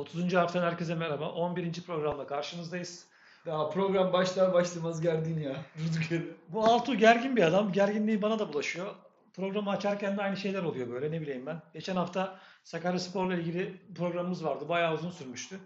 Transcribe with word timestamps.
30. 0.00 0.34
harften 0.34 0.62
herkese 0.62 0.94
merhaba. 0.94 1.30
11. 1.32 1.72
programda 1.86 2.26
karşınızdayız. 2.26 3.06
Daha 3.46 3.70
program 3.70 4.12
başlar 4.12 4.52
başlamaz 4.52 5.00
gergin 5.00 5.40
ya. 5.40 5.56
Bu 6.48 6.64
Altuğ 6.64 6.94
gergin 6.94 7.36
bir 7.36 7.42
adam. 7.42 7.72
Gerginliği 7.72 8.22
bana 8.22 8.38
da 8.38 8.52
bulaşıyor. 8.52 8.94
Programı 9.34 9.70
açarken 9.70 10.16
de 10.16 10.22
aynı 10.22 10.36
şeyler 10.36 10.62
oluyor 10.62 10.90
böyle 10.90 11.10
ne 11.12 11.20
bileyim 11.20 11.46
ben. 11.46 11.62
Geçen 11.72 11.96
hafta 11.96 12.38
Sakaryaspor'la 12.64 13.34
ilgili 13.34 13.80
programımız 13.96 14.44
vardı. 14.44 14.68
Bayağı 14.68 14.94
uzun 14.94 15.10
sürmüştü. 15.10 15.56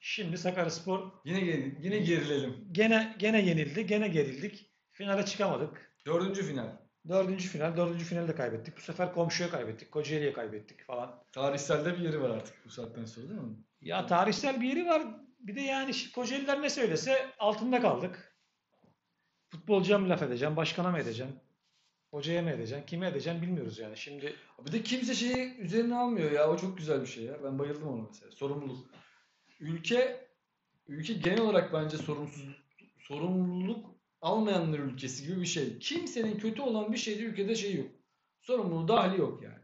Şimdi 0.00 0.38
Sakaryaspor 0.38 1.10
Yine 1.24 1.40
geri, 1.40 1.76
yine 1.80 1.98
gerilelim. 1.98 2.68
gene 2.72 3.16
gene 3.18 3.40
yenildi. 3.40 3.86
Gene 3.86 4.08
gerildik. 4.08 4.70
Finale 4.92 5.24
çıkamadık. 5.24 5.92
Dördüncü 6.06 6.42
final. 6.42 6.66
Dördüncü 7.08 7.48
final. 7.48 7.76
Dördüncü 7.76 8.04
finalde 8.04 8.34
kaybettik. 8.34 8.76
Bu 8.76 8.80
sefer 8.80 9.14
komşuya 9.14 9.50
kaybettik. 9.50 9.92
Kocaeli'ye 9.92 10.32
kaybettik 10.32 10.84
falan. 10.84 11.22
Tarihselde 11.32 11.92
bir 11.94 11.98
yeri 11.98 12.22
var 12.22 12.30
artık 12.30 12.54
bu 12.64 12.70
saatten 12.70 13.04
sonra 13.04 13.28
değil 13.28 13.40
mi? 13.40 13.56
Ya 13.80 14.06
tarihsel 14.06 14.60
bir 14.60 14.68
yeri 14.68 14.86
var. 14.86 15.02
Bir 15.40 15.56
de 15.56 15.60
yani 15.60 15.92
Kocaeliler 16.14 16.62
ne 16.62 16.70
söylese 16.70 17.26
altında 17.38 17.80
kaldık. 17.80 18.34
Futbolcuya 19.48 19.98
mı 19.98 20.08
laf 20.08 20.22
edeceğim, 20.22 20.56
başkana 20.56 20.90
mı 20.90 20.98
edeceğim, 20.98 21.32
hocaya 22.10 22.42
mı 22.42 22.50
edeceğim, 22.50 22.84
kime 22.86 23.08
edeceğim 23.08 23.42
bilmiyoruz 23.42 23.78
yani. 23.78 23.96
Şimdi 23.96 24.34
Bir 24.66 24.72
de 24.72 24.82
kimse 24.82 25.14
şeyi 25.14 25.56
üzerine 25.56 25.96
almıyor 25.96 26.30
ya. 26.30 26.50
O 26.50 26.56
çok 26.56 26.78
güzel 26.78 27.00
bir 27.00 27.06
şey 27.06 27.24
ya. 27.24 27.44
Ben 27.44 27.58
bayıldım 27.58 27.88
ona 27.88 28.02
mesela. 28.02 28.32
Sorumluluk. 28.32 28.90
Ülke 29.60 30.28
ülke 30.88 31.12
genel 31.12 31.40
olarak 31.40 31.72
bence 31.72 31.96
sorumsuz 31.96 32.48
sorumluluk 32.98 33.97
almayanlar 34.28 34.78
ülkesi 34.78 35.26
gibi 35.26 35.40
bir 35.40 35.46
şey. 35.46 35.78
Kimsenin 35.78 36.38
kötü 36.38 36.62
olan 36.62 36.92
bir 36.92 36.98
şeyde 36.98 37.22
ülkede 37.22 37.54
şey 37.54 37.74
yok. 37.76 37.86
Sorumluluğu 38.40 38.88
dahili 38.88 39.20
yok 39.20 39.42
yani. 39.42 39.58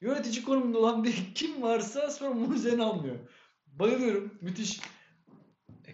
Yönetici 0.00 0.44
konumunda 0.44 0.78
olan 0.78 1.04
bir 1.04 1.24
kim 1.34 1.62
varsa 1.62 2.10
sorumluluğu 2.10 2.54
üzerine 2.54 2.82
almıyor. 2.84 3.16
Bayılıyorum. 3.66 4.38
Müthiş. 4.40 4.80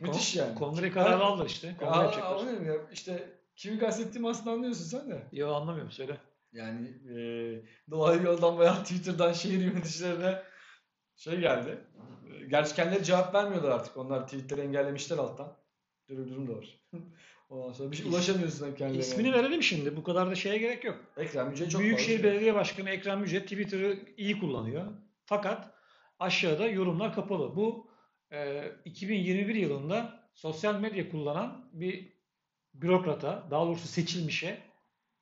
Müthiş 0.01 0.37
yani. 0.37 0.55
kongre 0.55 0.91
kararı 0.91 1.25
aldılar 1.25 1.47
işte. 1.47 1.77
Kongre 1.79 1.91
Aa, 1.95 2.03
yapacaklar. 2.03 2.37
anlıyorum 2.37 2.67
ya. 2.67 2.75
İşte 2.93 3.39
kimi 3.57 3.79
kastettiğimi 3.79 4.29
aslında 4.29 4.51
anlıyorsun 4.51 4.85
sen 4.85 5.11
de. 5.11 5.23
Yo 5.33 5.55
anlamıyorum 5.55 5.93
söyle. 5.93 6.17
Yani 6.53 6.89
e, 6.89 7.17
dolaylı 7.91 8.27
yoldan 8.27 8.59
veya 8.59 8.83
Twitter'dan 8.83 9.33
şehir 9.33 9.61
yöneticilerine 9.61 10.43
şey 11.17 11.41
geldi. 11.41 11.79
E, 12.41 12.47
Gerçi 12.47 12.75
kendileri 12.75 13.05
cevap 13.05 13.35
vermiyorlar 13.35 13.71
artık. 13.71 13.97
Onlar 13.97 14.25
tweetleri 14.27 14.61
engellemişler 14.61 15.19
alttan. 15.19 15.57
Bir 16.09 16.17
durum 16.17 16.49
da 16.49 16.53
var. 16.57 16.81
Ondan 17.55 17.73
sonra 17.73 17.91
bir 17.91 17.97
şey 17.97 18.07
ulaşamıyorsun 18.07 18.67
hem 18.67 18.75
kendilerine. 18.75 19.03
İsmini 19.03 19.33
verelim 19.33 19.63
şimdi. 19.63 19.97
Bu 19.97 20.03
kadar 20.03 20.31
da 20.31 20.35
şeye 20.35 20.59
gerek 20.59 20.85
yok. 20.85 21.01
Ekrem 21.17 21.51
Yüce 21.51 21.69
çok 21.69 21.81
Büyükşehir. 21.81 22.23
Belediye 22.23 22.55
Başkanı 22.55 22.91
Ekrem 22.91 23.23
Yüce 23.23 23.43
Twitter'ı 23.43 23.99
iyi 24.17 24.41
kullanıyor. 24.41 24.87
Fakat 25.25 25.75
aşağıda 26.19 26.67
yorumlar 26.69 27.15
kapalı. 27.15 27.57
Bu 27.57 27.91
e, 28.33 28.73
2021 28.85 29.55
yılında 29.55 30.21
sosyal 30.35 30.81
medya 30.81 31.11
kullanan 31.11 31.71
bir 31.73 32.13
bürokrata, 32.75 33.47
daha 33.51 33.67
doğrusu 33.67 33.89
seçilmişe 33.89 34.59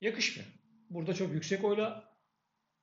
yakışmıyor. 0.00 0.48
Burada 0.90 1.14
çok 1.14 1.32
yüksek 1.32 1.64
oyla 1.64 2.04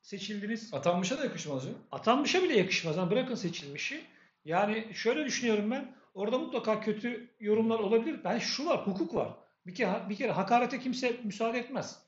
seçildiniz. 0.02 0.74
Atanmışa 0.74 1.18
da 1.18 1.24
yakışmaz 1.24 1.66
ya. 1.66 1.72
Atanmışa 1.92 2.44
bile 2.44 2.58
yakışmaz. 2.58 2.98
Ha, 2.98 3.12
bırakın 3.12 3.36
seçilmişi. 3.36 4.02
Yani 4.46 4.88
şöyle 4.94 5.26
düşünüyorum 5.26 5.72
ben. 5.72 5.99
Orada 6.14 6.38
mutlaka 6.38 6.82
kötü 6.82 7.36
yorumlar 7.40 7.80
olabilir. 7.80 8.20
Ben 8.24 8.40
şu 8.40 8.66
var, 8.66 8.88
hukuk 8.88 9.16
var. 9.16 9.38
Bir 9.66 9.76
kere 9.76 10.10
bir 10.10 10.16
kere 10.16 10.32
hakarete 10.32 10.80
kimse 10.80 11.20
müsaade 11.24 11.60
etmez. 11.60 12.04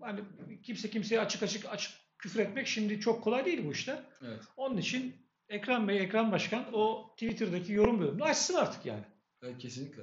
Hani 0.00 0.20
kimse 0.62 0.90
kimseye 0.90 1.20
açık 1.20 1.42
açık 1.42 1.72
açık 1.72 1.92
küfür 2.18 2.40
etmek 2.40 2.66
şimdi 2.66 3.00
çok 3.00 3.24
kolay 3.24 3.44
değil 3.44 3.66
bu 3.66 3.72
işler. 3.72 3.98
Evet. 4.22 4.40
Onun 4.56 4.76
için 4.76 5.16
Ekrem 5.48 5.88
Bey, 5.88 6.00
Ekrem 6.00 6.32
Başkan 6.32 6.64
o 6.72 7.10
Twitter'daki 7.12 7.72
yorum 7.72 8.00
bölümünü 8.00 8.24
açsın 8.24 8.54
artık 8.54 8.86
yani. 8.86 9.04
Evet 9.42 9.58
kesinlikle. 9.58 10.02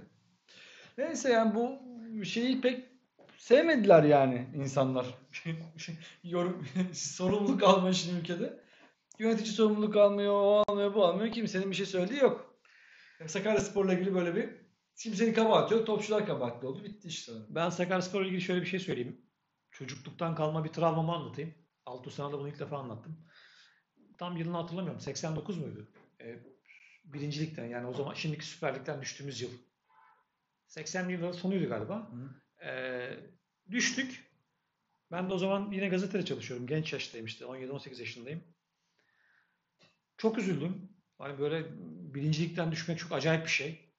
Neyse 0.97 1.29
yani 1.29 1.55
bu 1.55 1.79
şeyi 2.25 2.61
pek 2.61 2.85
sevmediler 3.37 4.03
yani 4.03 4.47
insanlar. 4.55 5.05
Yorum, 6.23 6.67
sorumluluk 6.93 7.63
alma 7.63 7.89
işini 7.89 8.19
ülkede. 8.19 8.59
Yönetici 9.19 9.51
sorumluluk 9.51 9.95
almıyor, 9.95 10.33
o 10.33 10.63
almıyor, 10.67 10.93
bu 10.93 11.05
almıyor. 11.05 11.33
Kimsenin 11.33 11.71
bir 11.71 11.75
şey 11.75 11.85
söylediği 11.85 12.19
yok. 12.19 12.50
Sakaryaspor'la 13.27 13.93
ilgili 13.93 14.13
böyle 14.13 14.35
bir 14.35 14.49
kimsenin 14.95 15.33
kabahati 15.33 15.73
yok. 15.73 15.87
Topçular 15.87 16.25
kabahatli 16.25 16.67
oldu. 16.67 16.83
Bitti 16.83 17.07
işte. 17.07 17.31
Ben 17.49 17.69
Sakaryaspor'la 17.69 18.25
ilgili 18.25 18.41
şöyle 18.41 18.61
bir 18.61 18.67
şey 18.67 18.79
söyleyeyim. 18.79 19.21
Çocukluktan 19.71 20.35
kalma 20.35 20.63
bir 20.63 20.69
travmamı 20.69 21.15
anlatayım. 21.15 21.53
Altu 21.85 22.11
sana 22.11 22.31
da 22.31 22.39
bunu 22.39 22.49
ilk 22.49 22.59
defa 22.59 22.77
anlattım. 22.77 23.27
Tam 24.17 24.37
yılını 24.37 24.57
hatırlamıyorum. 24.57 25.01
89 25.01 25.57
muydu? 25.57 25.91
Ee, 26.21 26.39
birincilikten 27.03 27.65
yani 27.65 27.87
o 27.87 27.93
zaman 27.93 28.13
şimdiki 28.13 28.45
Süper 28.45 28.75
Lig'den 28.75 29.01
düştüğümüz 29.01 29.41
yıl. 29.41 29.51
80'li 30.67 31.11
yılların 31.11 31.31
sonuydu 31.31 31.69
galiba. 31.69 32.11
Ee, 32.63 33.19
düştük. 33.71 34.31
Ben 35.11 35.29
de 35.29 35.33
o 35.33 35.37
zaman 35.37 35.71
yine 35.71 35.89
gazetede 35.89 36.25
çalışıyorum. 36.25 36.67
Genç 36.67 36.93
yaştayım 36.93 37.25
işte. 37.25 37.45
17-18 37.45 37.99
yaşındayım. 37.99 38.43
Çok 40.17 40.37
üzüldüm. 40.37 40.89
Hani 41.17 41.39
böyle 41.39 41.65
birincilikten 42.13 42.71
düşmek 42.71 42.99
çok 42.99 43.11
acayip 43.11 43.45
bir 43.45 43.49
şey. 43.49 43.91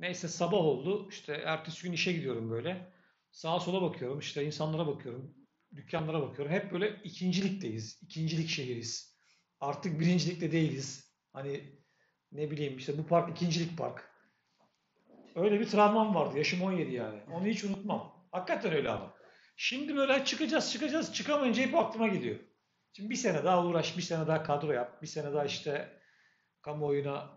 Neyse 0.00 0.28
sabah 0.28 0.58
oldu. 0.58 1.08
İşte 1.10 1.32
ertesi 1.32 1.82
gün 1.82 1.92
işe 1.92 2.12
gidiyorum 2.12 2.50
böyle. 2.50 2.92
Sağa 3.30 3.60
sola 3.60 3.82
bakıyorum. 3.82 4.18
işte 4.18 4.44
insanlara 4.44 4.86
bakıyorum. 4.86 5.34
Dükkanlara 5.76 6.22
bakıyorum. 6.22 6.52
Hep 6.54 6.72
böyle 6.72 7.00
ikincilikteyiz. 7.04 8.02
İkincilik 8.02 8.48
şehiriz. 8.48 9.16
Artık 9.60 10.00
birincilikte 10.00 10.52
değiliz. 10.52 11.12
Hani 11.32 11.60
ne 12.32 12.50
bileyim 12.50 12.78
işte 12.78 12.98
bu 12.98 13.06
park 13.06 13.30
ikincilik 13.30 13.78
park. 13.78 14.10
Öyle 15.34 15.60
bir 15.60 15.66
travmam 15.66 16.14
vardı. 16.14 16.38
Yaşım 16.38 16.62
17 16.62 16.92
yani. 16.94 17.20
Onu 17.32 17.46
hiç 17.46 17.64
unutmam. 17.64 18.28
Hakikaten 18.32 18.72
öyle 18.72 18.90
ama. 18.90 19.14
Şimdi 19.56 19.96
böyle 19.96 20.24
çıkacağız 20.24 20.72
çıkacağız 20.72 21.14
çıkamayınca 21.14 21.62
hep 21.62 21.74
aklıma 21.74 22.08
geliyor. 22.08 22.38
Şimdi 22.92 23.10
bir 23.10 23.16
sene 23.16 23.44
daha 23.44 23.66
uğraş, 23.66 23.96
bir 23.96 24.02
sene 24.02 24.26
daha 24.26 24.42
kadro 24.42 24.72
yap, 24.72 25.02
bir 25.02 25.06
sene 25.06 25.32
daha 25.32 25.44
işte 25.44 26.01
kamuoyuna 26.62 27.30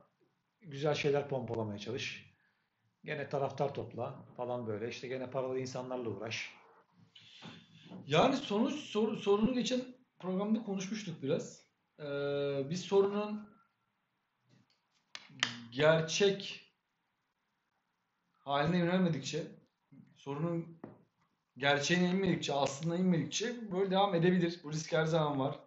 güzel 0.61 0.95
şeyler 0.95 1.29
pompalamaya 1.29 1.79
çalış. 1.79 2.35
Gene 3.03 3.29
taraftar 3.29 3.73
topla 3.73 4.25
falan 4.37 4.67
böyle. 4.67 4.89
İşte 4.89 5.07
gene 5.07 5.29
paralı 5.29 5.59
insanlarla 5.59 6.09
uğraş. 6.09 6.51
Yani 8.07 8.35
sonuç 8.37 8.75
sor, 8.75 9.17
sorunu 9.17 9.53
geçen 9.53 9.81
programda 10.19 10.63
konuşmuştuk 10.63 11.23
biraz. 11.23 11.65
Ee, 11.99 12.69
biz 12.69 12.81
sorunun 12.81 13.49
gerçek 15.71 16.61
haline 18.39 18.77
yönelmedikçe, 18.77 19.43
sorunun 20.15 20.81
gerçeğine 21.57 22.09
inmedikçe, 22.09 22.53
aslına 22.53 22.95
inmedikçe 22.95 23.71
böyle 23.71 23.91
devam 23.91 24.15
edebilir. 24.15 24.59
Bu 24.63 24.71
risk 24.71 24.93
her 24.93 25.05
zaman 25.05 25.39
var. 25.39 25.59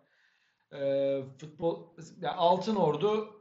Ee, 0.73 1.23
futbol, 1.39 1.97
yani 2.21 2.37
Altın 2.37 2.77
Ordu 2.77 3.38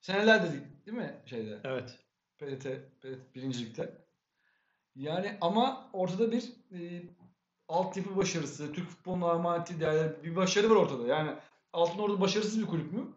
seneler 0.00 0.42
dedik 0.42 0.86
değil 0.86 0.96
mi 0.96 1.14
şeyde? 1.26 1.60
Evet. 1.64 1.98
PDT, 2.38 2.64
PDT 3.00 3.34
birincilikte. 3.34 3.94
Yani 4.96 5.38
ama 5.40 5.90
ortada 5.92 6.32
bir 6.32 6.52
e, 6.72 7.02
altyapı 7.68 8.16
başarısı, 8.16 8.72
Türk 8.72 8.88
futbolunun 8.88 9.28
armağaneti 9.28 9.80
değerli 9.80 10.24
bir 10.24 10.36
başarı 10.36 10.70
var 10.70 10.76
ortada. 10.76 11.06
Yani 11.06 11.30
Altın 11.72 11.98
Ordu 11.98 12.20
başarısız 12.20 12.60
bir 12.60 12.66
kulüp 12.66 12.92
mü? 12.92 13.08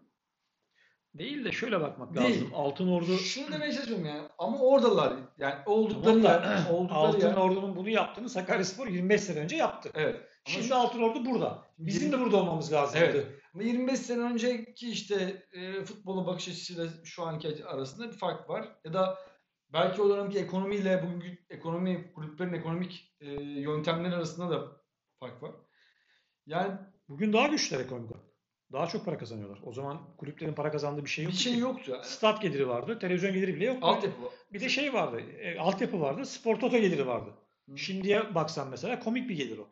Değil 1.13 1.45
de 1.45 1.51
şöyle 1.51 1.81
bakmak 1.81 2.15
Değil. 2.15 2.35
lazım. 2.35 2.51
Altın 2.53 2.87
Ordu 2.87 3.17
Şunu 3.17 3.51
demeye 3.51 3.73
çalışıyorum 3.73 4.05
yani. 4.05 4.27
Ama 4.37 4.59
oradalar. 4.59 5.13
Yani 5.37 5.55
oldukları 5.65 6.23
Tamam 6.23 6.43
yer. 6.43 6.65
Oldukları 6.71 6.99
Altın 6.99 7.27
yer. 7.27 7.35
Ordu'nun 7.35 7.75
bunu 7.75 7.89
yaptığını 7.89 8.29
Sakaryaspor 8.29 8.87
25 8.87 9.21
sene 9.21 9.39
önce 9.39 9.55
yaptı. 9.55 9.89
Evet. 9.93 10.15
Ama 10.15 10.25
Şimdi 10.45 10.75
Altın 10.75 11.01
Ordu 11.01 11.25
burada. 11.25 11.65
Bizim 11.77 12.11
de 12.11 12.19
burada 12.19 12.37
olmamız 12.37 12.73
lazımdı. 12.73 13.05
Evet. 13.05 13.27
Ama 13.53 13.63
25 13.63 13.99
sene 13.99 14.21
önceki 14.21 14.89
işte 14.89 15.45
e, 15.51 15.85
futbola 15.85 16.25
bakış 16.25 16.47
açısıyla 16.47 16.87
şu 17.03 17.23
anki 17.23 17.65
arasında 17.65 18.07
bir 18.07 18.17
fark 18.17 18.49
var. 18.49 18.79
Ya 18.85 18.93
da 18.93 19.19
belki 19.73 20.01
o 20.01 20.09
dönemki 20.09 20.39
ekonomiyle 20.39 21.03
bugünkü 21.03 21.45
ekonomi, 21.49 22.13
kulüplerin 22.13 22.53
ekonomik 22.53 23.15
e, 23.19 23.31
yöntemleri 23.41 24.15
arasında 24.15 24.49
da 24.49 24.81
fark 25.19 25.43
var. 25.43 25.51
Yani 26.45 26.77
Bugün 27.09 27.33
daha 27.33 27.47
güçlüler 27.47 27.83
ekonomik 27.83 28.11
olarak. 28.11 28.25
Daha 28.71 28.87
çok 28.87 29.05
para 29.05 29.17
kazanıyorlar. 29.17 29.59
O 29.63 29.73
zaman 29.73 30.15
kulüplerin 30.17 30.53
para 30.53 30.71
kazandığı 30.71 31.05
bir 31.05 31.09
şey 31.09 31.25
bir 31.25 31.29
yoktu. 31.29 31.43
şey 31.43 31.53
ki. 31.53 31.59
yoktu. 31.59 31.91
Yani. 31.91 32.05
Stat 32.05 32.41
geliri 32.41 32.67
vardı, 32.67 32.99
televizyon 32.99 33.33
geliri 33.33 33.55
bile 33.55 33.65
yoktu. 33.65 33.85
Altyapı. 33.87 34.17
Bir 34.53 34.59
de 34.59 34.69
şey 34.69 34.93
vardı, 34.93 35.19
e, 35.19 35.59
altyapı 35.59 36.01
vardı, 36.01 36.25
spor 36.25 36.59
toto 36.59 36.77
geliri 36.77 37.07
vardı. 37.07 37.29
Hı. 37.69 37.77
Şimdiye 37.77 38.35
baksan 38.35 38.69
mesela 38.69 38.99
komik 38.99 39.29
bir 39.29 39.35
gelir 39.35 39.57
o. 39.57 39.67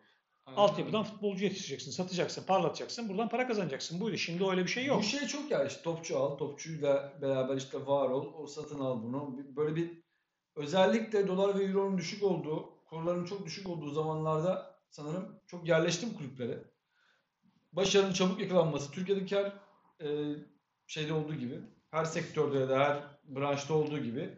Aynen 0.45 0.59
Altyapıdan 0.59 1.03
futbolcu 1.03 1.43
yetiştireceksin, 1.43 1.91
satacaksın, 1.91 2.43
parlatacaksın, 2.43 3.09
buradan 3.09 3.29
para 3.29 3.47
kazanacaksın. 3.47 3.99
Buydu. 3.99 4.17
Şimdi 4.17 4.45
öyle 4.45 4.63
bir 4.63 4.69
şey 4.69 4.85
yok. 4.85 4.99
Bu 4.99 5.03
şey 5.03 5.27
çok 5.27 5.51
ya 5.51 5.65
işte 5.65 5.81
topçu 5.81 6.19
al, 6.19 6.37
topçuyla 6.37 7.13
beraber 7.21 7.57
işte 7.57 7.85
var 7.85 8.09
ol, 8.09 8.33
o 8.37 8.47
satın 8.47 8.79
al 8.79 9.03
bunu. 9.03 9.37
Böyle 9.55 9.75
bir 9.75 9.91
özellikle 10.55 11.27
dolar 11.27 11.59
ve 11.59 11.63
euronun 11.63 11.97
düşük 11.97 12.23
olduğu, 12.23 12.85
kurların 12.85 13.25
çok 13.25 13.45
düşük 13.45 13.69
olduğu 13.69 13.89
zamanlarda 13.89 14.79
sanırım 14.89 15.39
çok 15.47 15.67
yerleşti 15.67 16.07
bu 16.13 16.17
kulüplere. 16.17 16.63
Başarının 17.73 18.13
çabuk 18.13 18.39
yakalanması, 18.39 18.91
Türkiye'deki 18.91 19.35
her 19.35 19.53
e, 20.07 20.35
şeyde 20.87 21.13
olduğu 21.13 21.35
gibi, 21.35 21.59
her 21.91 22.05
sektörde 22.05 22.59
ya 22.59 22.69
da 22.69 22.79
her 22.79 22.97
branşta 23.23 23.73
olduğu 23.73 23.99
gibi 23.99 24.29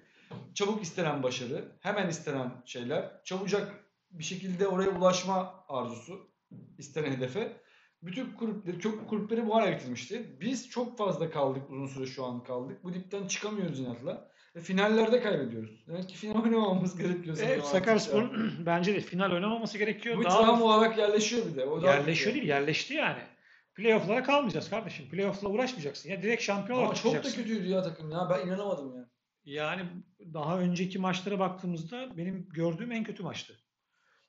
çabuk 0.53 0.83
istenen 0.83 1.23
başarı, 1.23 1.71
hemen 1.79 2.09
istenen 2.09 2.51
şeyler, 2.65 3.23
çabucak 3.23 3.82
bir 4.13 4.23
şekilde 4.23 4.67
oraya 4.67 4.89
ulaşma 4.89 5.65
arzusu, 5.69 6.29
istenen 6.77 7.11
hedefe. 7.11 7.57
Bütün 8.01 8.31
kulüpleri, 8.31 8.79
çok 8.79 9.09
kulüpleri 9.09 9.47
bu 9.47 9.55
hale 9.55 9.71
getirmişti. 9.71 10.37
Biz 10.41 10.69
çok 10.69 10.97
fazla 10.97 11.29
kaldık, 11.29 11.69
uzun 11.69 11.87
süre 11.87 12.05
şu 12.05 12.25
an 12.25 12.43
kaldık. 12.43 12.83
Bu 12.83 12.93
dipten 12.93 13.27
çıkamıyoruz 13.27 13.79
inatla. 13.79 14.33
Ve 14.55 14.59
finallerde 14.59 15.21
kaybediyoruz. 15.21 15.87
Demek 15.87 16.09
ki 16.09 16.15
final 16.15 16.35
oynamamız 16.43 16.97
gerekiyor. 16.97 17.37
Evet. 17.43 17.65
Sakaryaspor'un 17.65 18.53
bence 18.65 18.95
de 18.95 18.99
final 19.01 19.31
oynamaması 19.31 19.77
gerekiyor. 19.77 20.17
Bu 20.17 20.23
Daha 20.23 20.43
travma 20.43 20.65
olarak 20.65 20.97
yerleşiyor 20.97 21.45
bir 21.45 21.55
de. 21.55 21.65
O 21.65 21.81
yerleşiyor 21.81 22.35
değil, 22.35 22.47
yerleşti 22.47 22.93
yani. 22.93 23.21
Playoff'lara 23.75 24.23
kalmayacağız 24.23 24.69
kardeşim. 24.69 25.09
Playoff'la 25.09 25.49
uğraşmayacaksın. 25.49 26.09
Ya 26.09 26.21
direkt 26.21 26.43
şampiyon 26.43 26.79
olarak 26.79 26.95
çok 26.95 27.13
da 27.13 27.21
kötüydü 27.21 27.67
ya 27.67 27.83
takım 27.83 28.11
ya. 28.11 28.27
Ben 28.29 28.47
inanamadım 28.47 28.95
ya. 28.95 29.09
Yani 29.45 29.81
daha 30.33 30.59
önceki 30.59 30.99
maçlara 30.99 31.39
baktığımızda 31.39 32.17
benim 32.17 32.49
gördüğüm 32.49 32.91
en 32.91 33.03
kötü 33.03 33.23
maçtı. 33.23 33.62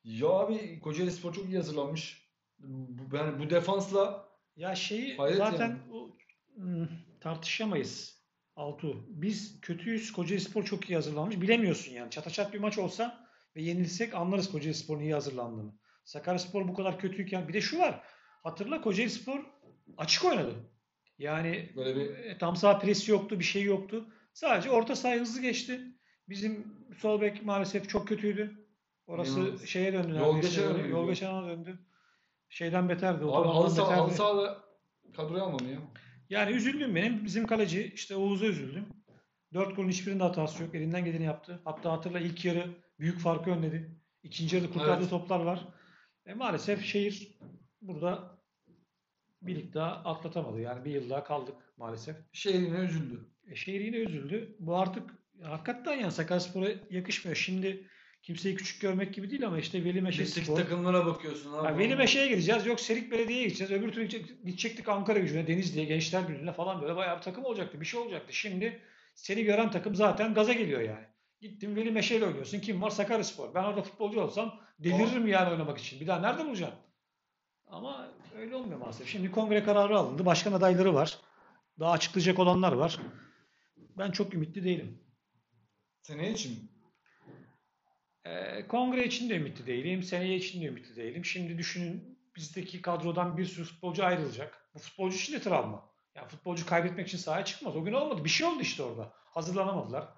Ya 0.04 0.28
abi 0.28 0.80
Kocaeli 0.80 1.12
Spor 1.12 1.32
çok 1.32 1.44
iyi 1.44 1.56
hazırlanmış. 1.56 2.24
Bu, 2.58 3.16
yani 3.16 3.38
bu 3.38 3.50
defansla 3.50 4.28
Ya 4.56 4.74
şeyi 4.74 5.16
Hayret 5.16 5.36
zaten 5.36 5.68
yani. 5.68 5.92
o, 5.92 6.16
hmm, 6.56 6.88
tartışamayız. 7.20 8.24
Altu. 8.56 9.04
Biz 9.08 9.60
kötüyüz. 9.60 10.12
Kocaelispor 10.12 10.64
çok 10.64 10.90
iyi 10.90 10.94
hazırlanmış. 10.94 11.40
Bilemiyorsun 11.40 11.92
yani. 11.92 12.10
Çataçat 12.10 12.54
bir 12.54 12.58
maç 12.58 12.78
olsa 12.78 13.28
ve 13.56 13.62
yenilsek 13.62 14.14
anlarız 14.14 14.52
Kocaelispor'un 14.52 15.00
iyi 15.00 15.14
hazırlandığını. 15.14 15.72
Sakaryaspor 16.04 16.68
bu 16.68 16.74
kadar 16.74 16.98
kötüyken 16.98 17.48
bir 17.48 17.52
de 17.52 17.60
şu 17.60 17.78
var. 17.78 18.02
Hatırla 18.42 18.80
Kocaelispor 18.80 19.40
açık 19.96 20.24
oynadı. 20.24 20.54
Yani 21.18 21.72
böyle 21.76 21.96
bir 21.96 22.10
e, 22.10 22.38
tam 22.38 22.56
saha 22.56 22.78
presi 22.78 23.10
yoktu, 23.10 23.38
bir 23.38 23.44
şey 23.44 23.62
yoktu. 23.62 24.08
Sadece 24.32 24.70
orta 24.70 24.96
saha 24.96 25.14
hızlı 25.14 25.42
geçti. 25.42 25.80
Bizim 26.28 26.76
sol 26.98 27.20
bek 27.20 27.44
maalesef 27.44 27.88
çok 27.88 28.08
kötüydü. 28.08 28.63
Orası 29.06 29.40
İnanılmaz. 29.40 29.64
şeye 29.66 29.92
döndü. 29.92 30.16
Yol 30.18 30.40
geçen 30.40 30.74
döndü. 30.74 30.88
Yol 30.90 31.08
geçen 31.08 31.30
ana 31.30 31.48
döndü. 31.48 31.78
Şeyden 32.48 32.88
beterdi. 32.88 33.24
abi 33.24 33.48
halı 33.48 33.70
beterdi. 33.70 33.90
halı 33.90 34.10
sahada 34.10 34.64
kadroya 35.16 35.42
almam 35.44 35.68
ya. 35.72 35.78
Yani 36.30 36.52
üzüldüm 36.52 36.94
benim. 36.94 37.24
Bizim 37.24 37.46
kaleci 37.46 37.92
işte 37.94 38.16
Oğuz'a 38.16 38.46
üzüldüm. 38.46 38.86
Dört 39.54 39.76
golün 39.76 39.88
hiçbirinde 39.88 40.22
hatası 40.22 40.62
yok. 40.62 40.74
Elinden 40.74 41.04
geleni 41.04 41.24
yaptı. 41.24 41.60
Hatta 41.64 41.92
hatırla 41.92 42.20
ilk 42.20 42.44
yarı 42.44 42.70
büyük 43.00 43.18
farkı 43.18 43.50
önledi. 43.50 43.90
İkinci 44.22 44.56
yarıda 44.56 44.72
kurtardığı 44.72 45.00
Evet. 45.00 45.10
toplar 45.10 45.40
var. 45.40 45.68
E 46.26 46.34
maalesef 46.34 46.84
şehir 46.84 47.38
burada 47.82 48.38
bir 49.42 49.56
lig 49.56 49.74
daha 49.74 49.90
atlatamadı. 49.90 50.60
Yani 50.60 50.84
bir 50.84 50.90
yıl 50.90 51.10
daha 51.10 51.24
kaldık 51.24 51.54
maalesef. 51.76 52.16
Şehrine 52.32 52.78
üzüldü. 52.78 53.20
E, 53.50 53.54
şehir 53.54 53.80
yine 53.80 53.96
üzüldü. 53.96 54.56
Bu 54.60 54.76
artık 54.76 55.10
hakikaten 55.42 55.94
yani 55.94 56.12
Sakaryaspor'a 56.12 56.68
yakışmıyor. 56.90 57.36
Şimdi 57.36 57.86
kimseyi 58.24 58.54
küçük 58.54 58.80
görmek 58.80 59.14
gibi 59.14 59.30
değil 59.30 59.46
ama 59.46 59.58
işte 59.58 59.84
Veli 59.84 60.02
Meşe 60.02 60.22
Ligdeki 60.26 60.44
Spor. 60.46 60.56
takımlara 60.56 61.06
bakıyorsun 61.06 61.52
abi. 61.52 61.66
Ya 61.66 61.78
Veli 61.78 61.96
Meşe'ye 61.96 62.28
gideceğiz. 62.28 62.66
Yok 62.66 62.80
Serik 62.80 63.10
Belediye'ye 63.12 63.44
gideceğiz. 63.44 63.72
Öbür 63.72 63.92
türlü 63.92 64.04
gidecek- 64.04 64.44
gidecektik 64.44 64.88
Ankara 64.88 65.18
gücüne, 65.18 65.46
Denizli'ye, 65.46 65.86
Gençler 65.86 66.28
Birliği'ne 66.28 66.52
falan 66.52 66.82
böyle 66.82 66.96
bayağı 66.96 67.16
bir 67.16 67.22
takım 67.22 67.44
olacaktı. 67.44 67.80
Bir 67.80 67.86
şey 67.86 68.00
olacaktı. 68.00 68.32
Şimdi 68.32 68.80
seni 69.14 69.44
gören 69.44 69.70
takım 69.70 69.94
zaten 69.94 70.34
gaza 70.34 70.52
geliyor 70.52 70.80
yani. 70.80 71.04
Gittin 71.40 71.76
Veli 71.76 71.90
Meşe'yle 71.90 72.24
oynuyorsun. 72.26 72.60
Kim 72.60 72.82
var? 72.82 72.90
Sakaryaspor. 72.90 73.54
Ben 73.54 73.64
orada 73.64 73.82
futbolcu 73.82 74.20
olsam 74.20 74.60
deliririm 74.78 75.26
yani 75.26 75.50
oynamak 75.50 75.78
için. 75.78 76.00
Bir 76.00 76.06
daha 76.06 76.20
nerede 76.20 76.46
bulacaksın? 76.46 76.78
Ama 77.66 78.08
öyle 78.38 78.56
olmuyor 78.56 78.78
maalesef. 78.78 79.08
Şimdi 79.08 79.30
kongre 79.30 79.64
kararı 79.64 79.98
alındı. 79.98 80.26
Başkan 80.26 80.52
adayları 80.52 80.94
var. 80.94 81.18
Daha 81.80 81.90
açıklayacak 81.92 82.38
olanlar 82.38 82.72
var. 82.72 82.98
Ben 83.98 84.10
çok 84.10 84.34
ümitli 84.34 84.64
değilim. 84.64 84.98
Seneye 86.02 86.32
için 86.32 86.52
mi? 86.52 86.58
Ee, 88.24 88.66
kongre 88.68 89.04
için 89.04 89.30
de 89.30 89.36
ümitli 89.36 89.66
değilim. 89.66 90.02
Seneye 90.02 90.36
için 90.36 90.62
de 90.62 90.64
ümitli 90.66 90.96
değilim. 90.96 91.24
Şimdi 91.24 91.58
düşünün 91.58 92.18
bizdeki 92.36 92.82
kadrodan 92.82 93.36
bir 93.36 93.44
sürü 93.44 93.64
futbolcu 93.64 94.04
ayrılacak. 94.04 94.68
Bu 94.74 94.78
futbolcu 94.78 95.16
için 95.16 95.32
de 95.32 95.40
travma. 95.40 95.88
Yani 96.14 96.28
futbolcu 96.28 96.66
kaybetmek 96.66 97.08
için 97.08 97.18
sahaya 97.18 97.44
çıkmaz. 97.44 97.76
O 97.76 97.84
gün 97.84 97.92
olmadı. 97.92 98.24
Bir 98.24 98.28
şey 98.28 98.46
oldu 98.46 98.60
işte 98.60 98.82
orada. 98.82 99.12
Hazırlanamadılar. 99.14 100.08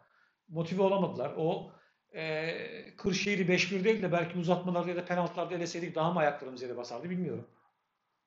Motive 0.48 0.82
olamadılar. 0.82 1.34
O 1.36 1.72
e, 2.14 2.96
Kırşehir'i 2.96 3.42
5-1 3.52 3.84
değil 3.84 4.02
de 4.02 4.12
belki 4.12 4.38
uzatmalarda 4.38 4.90
ya 4.90 4.96
da 4.96 5.04
penaltılarda 5.04 5.54
eleseydik 5.54 5.94
daha 5.94 6.12
mı 6.12 6.20
ayaklarımız 6.20 6.62
yere 6.62 6.76
basardı 6.76 7.10
bilmiyorum. 7.10 7.48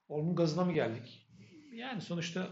Onun 0.08 0.36
gazına 0.36 0.66
mı 0.66 0.74
geldik? 0.74 1.28
Yani 1.72 2.02
sonuçta 2.02 2.48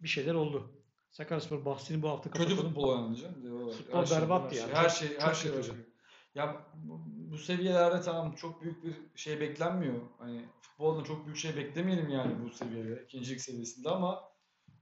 bir 0.00 0.08
şeyler 0.08 0.34
oldu. 0.34 0.72
Sakaryaspor 1.10 1.64
bahsini 1.64 2.02
bu 2.02 2.08
hafta 2.08 2.30
Kötü 2.30 2.44
kapatalım. 2.44 2.68
futbol 2.68 2.88
oynanacak. 2.88 3.34
Futbol 3.78 4.00
Her 4.00 4.06
şey- 4.06 4.18
berbattı 4.20 4.54
her 4.54 4.60
yani. 4.60 4.68
Şey, 4.70 4.76
her 4.76 4.88
şey, 4.88 5.08
her 5.20 5.34
şey 5.34 5.50
kötüydü. 5.52 5.86
Ya 6.36 6.66
bu, 6.74 7.38
seviyelerde 7.38 8.00
tamam 8.00 8.34
çok 8.34 8.62
büyük 8.62 8.84
bir 8.84 8.94
şey 9.14 9.40
beklenmiyor. 9.40 10.00
Hani 10.18 10.44
futbolda 10.60 11.04
çok 11.04 11.26
büyük 11.26 11.38
şey 11.38 11.56
beklemeyelim 11.56 12.08
yani 12.08 12.34
bu 12.44 12.50
seviyede, 12.50 13.02
ikincilik 13.04 13.40
seviyesinde 13.40 13.88
ama 13.88 14.22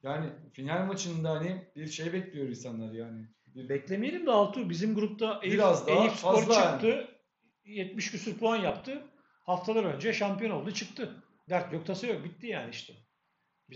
yani 0.02 0.30
final 0.52 0.86
maçında 0.86 1.30
hani 1.30 1.68
bir 1.76 1.86
şey 1.86 2.12
bekliyor 2.12 2.48
insanlar 2.48 2.92
yani. 2.92 3.26
Bir 3.46 3.68
Beklemeyelim 3.68 4.26
de 4.26 4.30
Altuğ 4.30 4.70
bizim 4.70 4.94
grupta 4.94 5.40
Eyüp, 5.42 5.54
Biraz 5.54 5.86
daha 5.86 6.00
Eyüp 6.00 6.12
Spor 6.12 6.34
fazla 6.34 6.72
çıktı. 6.72 7.08
70 7.64 8.10
küsür 8.10 8.38
puan 8.38 8.56
yaptı. 8.56 9.02
Haftalar 9.44 9.84
önce 9.84 10.12
şampiyon 10.12 10.50
oldu 10.50 10.72
çıktı. 10.72 11.24
Dert 11.48 11.72
yok 11.72 11.86
tasa 11.86 12.06
yok 12.06 12.24
bitti 12.24 12.46
yani 12.46 12.70
işte. 12.70 12.94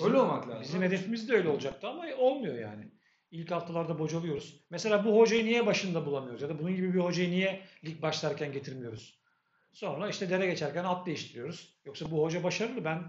Öyle 0.04 0.16
olmak 0.16 0.48
lazım. 0.48 0.62
Bizim 0.62 0.82
hedefimiz 0.82 1.28
de 1.28 1.34
öyle 1.34 1.48
olacaktı 1.48 1.88
ama 1.88 2.04
olmuyor 2.18 2.54
yani. 2.58 2.97
İlk 3.30 3.50
haftalarda 3.50 3.98
bocalıyoruz. 3.98 4.60
Mesela 4.70 5.04
bu 5.04 5.18
hocayı 5.18 5.44
niye 5.44 5.66
başında 5.66 6.06
bulamıyoruz? 6.06 6.42
Ya 6.42 6.48
da 6.48 6.58
bunun 6.58 6.76
gibi 6.76 6.94
bir 6.94 7.00
hocayı 7.00 7.30
niye 7.30 7.60
lig 7.84 8.02
başlarken 8.02 8.52
getirmiyoruz? 8.52 9.18
Sonra 9.72 10.08
işte 10.08 10.30
dere 10.30 10.46
geçerken 10.46 10.84
at 10.84 11.06
değiştiriyoruz. 11.06 11.74
Yoksa 11.84 12.10
bu 12.10 12.22
hoca 12.22 12.42
başarılı. 12.42 12.84
Ben 12.84 13.02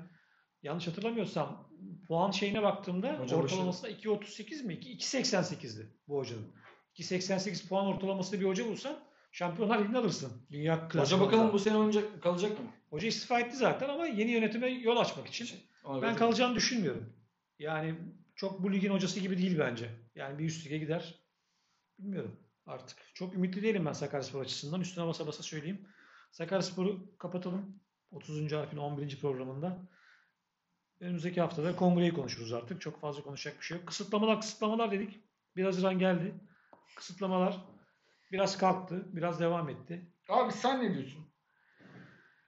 yanlış 0.63 0.87
hatırlamıyorsam 0.87 1.69
puan 2.07 2.31
şeyine 2.31 2.63
baktığımda 2.63 3.19
Hoca 3.19 3.35
ortalamasında 3.35 3.91
2.38 3.91 4.63
mi? 4.63 4.73
2.88'di 4.73 5.87
bu 6.07 6.17
hocanın. 6.17 6.47
2.88 6.95 7.67
puan 7.67 7.85
ortalamasında 7.85 8.41
bir 8.41 8.45
hoca 8.45 8.67
bulsan 8.67 8.99
Şampiyonlar 9.31 9.79
Ligi'ni 9.79 9.97
alırsın. 9.97 10.31
Dünya 10.51 10.75
Hoca 10.75 10.87
klasmanında. 10.87 11.25
bakalım 11.27 11.53
bu 11.53 11.59
sene 11.59 11.77
oynayacak, 11.77 12.21
kalacak 12.23 12.51
mı? 12.59 12.65
Hoca 12.89 13.07
istifa 13.07 13.39
etti 13.39 13.57
zaten 13.57 13.89
ama 13.89 14.07
yeni 14.07 14.31
yönetime 14.31 14.69
yol 14.69 14.97
açmak 14.97 15.27
için. 15.27 15.49
Ona 15.83 16.01
Ben 16.01 16.15
kalacağını 16.15 16.55
düşünmüyorum. 16.55 17.13
Yani 17.59 17.95
çok 18.39 18.63
bu 18.63 18.73
ligin 18.73 18.91
hocası 18.91 19.19
gibi 19.19 19.37
değil 19.37 19.59
bence. 19.59 19.89
Yani 20.15 20.39
bir 20.39 20.45
üst 20.45 20.65
lige 20.65 20.77
gider. 20.77 21.15
Bilmiyorum 21.99 22.39
artık. 22.65 22.97
Çok 23.13 23.33
ümitli 23.33 23.63
değilim 23.63 23.85
ben 23.85 23.93
Sakaryaspor 23.93 24.41
açısından. 24.41 24.81
Üstüne 24.81 25.07
basa 25.07 25.27
basa 25.27 25.43
söyleyeyim. 25.43 25.87
Sakaryaspor'u 26.31 27.17
kapatalım. 27.17 27.79
30. 28.11 28.51
harfin 28.51 28.77
11. 28.77 29.19
programında. 29.19 29.77
Önümüzdeki 30.99 31.41
haftada 31.41 31.75
kongreyi 31.75 32.13
konuşuruz 32.13 32.53
artık. 32.53 32.81
Çok 32.81 33.01
fazla 33.01 33.23
konuşacak 33.23 33.59
bir 33.59 33.65
şey 33.65 33.77
yok. 33.77 33.87
Kısıtlamalar 33.87 34.41
kısıtlamalar 34.41 34.91
dedik. 34.91 35.19
Biraz 35.55 35.75
Haziran 35.75 35.99
geldi. 35.99 36.33
Kısıtlamalar 36.95 37.57
biraz 38.31 38.57
kalktı. 38.57 39.05
Biraz 39.15 39.39
devam 39.39 39.69
etti. 39.69 40.11
Abi 40.29 40.51
sen 40.51 40.83
ne 40.83 40.93
diyorsun? 40.93 41.27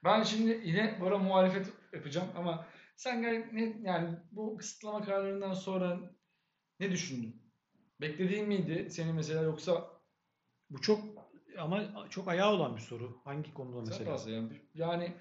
Ben 0.04 0.22
şimdi 0.22 0.60
yine 0.64 0.98
böyle 1.00 1.16
muhalefet 1.16 1.72
yapacağım 1.92 2.28
ama 2.36 2.66
sen 3.02 3.22
gel- 3.22 3.48
ne, 3.52 3.76
yani 3.82 4.18
bu 4.32 4.56
kısıtlama 4.56 5.04
kararlarından 5.04 5.54
sonra 5.54 5.98
ne 6.80 6.90
düşündün? 6.90 7.42
Beklediğin 8.00 8.48
miydi 8.48 8.90
seni 8.90 9.12
mesela 9.12 9.42
yoksa 9.42 9.88
Bu 10.70 10.80
çok 10.80 11.04
ama 11.58 12.06
çok 12.10 12.28
ayağı 12.28 12.52
olan 12.52 12.76
bir 12.76 12.80
soru. 12.80 13.20
Hangi 13.24 13.54
konuda 13.54 13.76
sen 13.76 13.86
mesela? 13.88 14.10
fazla 14.10 14.30
yani, 14.30 14.48
yani 14.74 15.12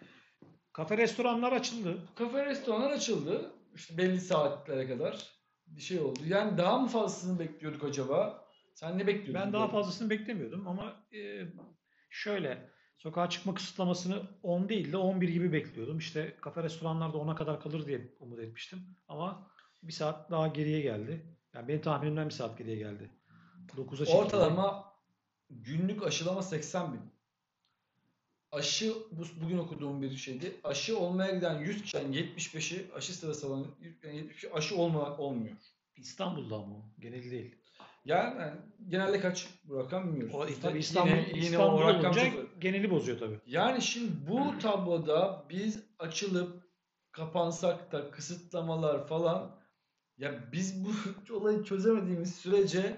Kafe 0.73 0.97
restoranlar 0.97 1.51
açıldı. 1.51 2.07
kafe 2.15 2.45
restoranlar 2.45 2.91
açıldı 2.91 3.53
işte 3.75 3.97
belli 3.97 4.21
saatlere 4.21 4.87
kadar 4.87 5.27
bir 5.67 5.81
şey 5.81 5.99
oldu. 5.99 6.19
Yani 6.25 6.57
daha 6.57 6.79
mı 6.79 6.87
fazlasını 6.87 7.39
bekliyorduk 7.39 7.83
acaba? 7.83 8.45
Sen 8.73 8.97
ne 8.97 9.07
bekliyordun? 9.07 9.33
Ben 9.33 9.53
daha 9.53 9.67
fazlasını 9.67 10.09
beklemiyordum 10.09 10.67
ama 10.67 10.95
e, 11.13 11.41
şöyle 12.09 12.70
sokağa 13.03 13.29
çıkma 13.29 13.53
kısıtlamasını 13.53 14.21
10 14.43 14.69
değil 14.69 14.91
de 14.91 14.97
11 14.97 15.29
gibi 15.29 15.53
bekliyordum. 15.53 15.97
İşte 15.97 16.35
kafe 16.41 16.63
restoranlarda 16.63 17.17
10'a 17.17 17.35
kadar 17.35 17.61
kalır 17.61 17.85
diye 17.85 18.15
umut 18.19 18.39
etmiştim. 18.39 18.79
Ama 19.07 19.47
bir 19.83 19.93
saat 19.93 20.31
daha 20.31 20.47
geriye 20.47 20.81
geldi. 20.81 21.25
Yani 21.53 21.67
benim 21.67 21.81
tahminimden 21.81 22.25
bir 22.25 22.33
saat 22.33 22.57
geriye 22.57 22.75
geldi. 22.75 23.09
9'a 23.77 23.97
çekildi. 23.97 24.17
Ortalama 24.17 24.93
günlük 25.49 26.03
aşılama 26.03 26.41
80 26.41 26.93
bin. 26.93 27.01
Aşı 28.51 28.93
bu, 29.11 29.23
bugün 29.43 29.57
okuduğum 29.57 30.01
bir 30.01 30.17
şeydi. 30.17 30.55
Aşı 30.63 30.99
olmaya 30.99 31.35
giden 31.35 31.59
100 31.59 31.81
kişinin 31.81 32.13
75'i 32.13 32.93
aşı 32.93 33.13
sırası 33.13 33.47
alan 33.47 33.65
yani 34.03 34.17
75 34.17 34.45
aşı 34.53 34.75
olma, 34.75 35.17
olmuyor. 35.17 35.55
İstanbul'da 35.97 36.55
o. 36.55 36.81
Genel 36.99 37.31
değil. 37.31 37.55
Yani, 38.05 38.39
yani 38.41 38.51
genelde 38.89 39.19
kaç 39.19 39.47
bu 39.63 39.77
rakam 39.77 40.07
bilmiyoruz. 40.07 40.35
O, 40.35 40.45
tabii 40.61 40.79
İstanbul, 40.79 41.09
yine, 41.09 41.27
yine 41.29 41.39
İstanbul 41.39 41.77
o 41.81 41.87
rakam 41.87 42.13
çok- 42.13 42.61
geneli 42.61 42.91
bozuyor 42.91 43.19
tabii. 43.19 43.39
Yani 43.45 43.81
şimdi 43.81 44.11
bu 44.29 44.59
tabloda 44.59 45.43
biz 45.49 45.83
açılıp 45.99 46.63
kapansak 47.11 47.91
da 47.91 48.11
kısıtlamalar 48.11 49.07
falan 49.07 49.61
Ya 50.17 50.31
biz 50.51 50.85
bu 50.85 50.89
olayı 51.35 51.63
çözemediğimiz 51.63 52.35
sürece 52.35 52.97